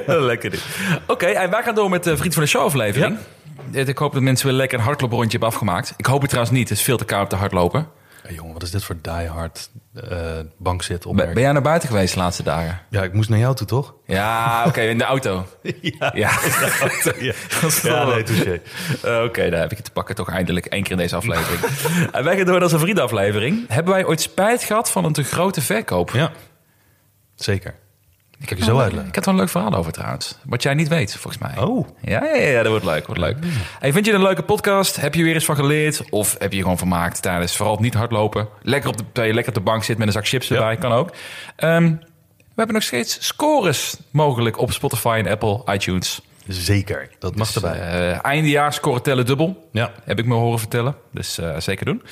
[0.30, 0.62] Lekker dit.
[1.06, 3.16] Oké, en wij gaan door met de Vriend van de Show aflevering.
[3.70, 5.94] Ik hoop dat mensen weer lekker een hardlooprondje hebben afgemaakt.
[5.96, 6.68] Ik hoop het trouwens niet.
[6.68, 7.88] Het is veel te koud op te hardlopen.
[8.28, 11.34] Ja, jongen, wat is dit voor diehard eh bankzit Ben, opmerking?
[11.34, 12.80] ben jij naar buiten geweest de laatste dagen?
[12.90, 13.94] Ja, ik moest naar jou toe, toch?
[14.06, 15.46] Ja, oké, in de auto.
[15.98, 16.10] ja.
[16.14, 16.30] Ja,
[17.18, 18.60] Ja, Dat is ja wel- nee, touché.
[19.02, 21.60] Eh, Oké, daar heb ik het te pakken toch eindelijk één keer in deze aflevering.
[22.12, 23.64] en wij gaan door naar onze vriendenaflevering.
[23.68, 26.10] Hebben wij ooit spijt gehad van een te grote verkoop?
[26.10, 26.32] Ja,
[27.34, 27.74] zeker.
[28.40, 29.08] Ik heb je zo een- uitleggen.
[29.08, 30.38] Ik heb er een leuk verhaal over trouwens.
[30.44, 31.64] Wat jij niet weet, volgens mij.
[31.64, 31.88] Oh.
[32.00, 33.06] Ja, ja, ja, dat wordt leuk.
[33.06, 33.36] Wordt leuk.
[33.78, 34.96] Hey, vind je het een leuke podcast?
[34.96, 36.02] Heb je weer eens van geleerd?
[36.10, 38.48] Of heb je je gewoon vermaakt tijdens vooral het niet hardlopen?
[38.62, 40.76] Lekker op de, terwijl je lekker op de bank zit met een zak chips erbij,
[40.76, 41.10] kan ook.
[41.56, 41.84] Ehm,
[42.38, 46.20] we hebben nog steeds scores mogelijk op Spotify en Apple, iTunes.
[46.46, 47.80] Zeker, dat mag Dus, erbij.
[48.12, 49.68] eh, eindejaars scoren tellen dubbel.
[49.72, 49.90] Ja.
[50.04, 50.94] Heb ik me horen vertellen.
[51.12, 52.02] Dus eh, zeker doen.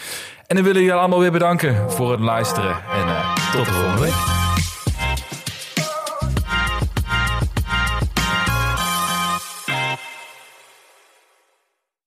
[0.47, 2.71] En dan willen jullie allemaal weer bedanken voor het luisteren.
[2.93, 4.15] En eh, tot de volgende week.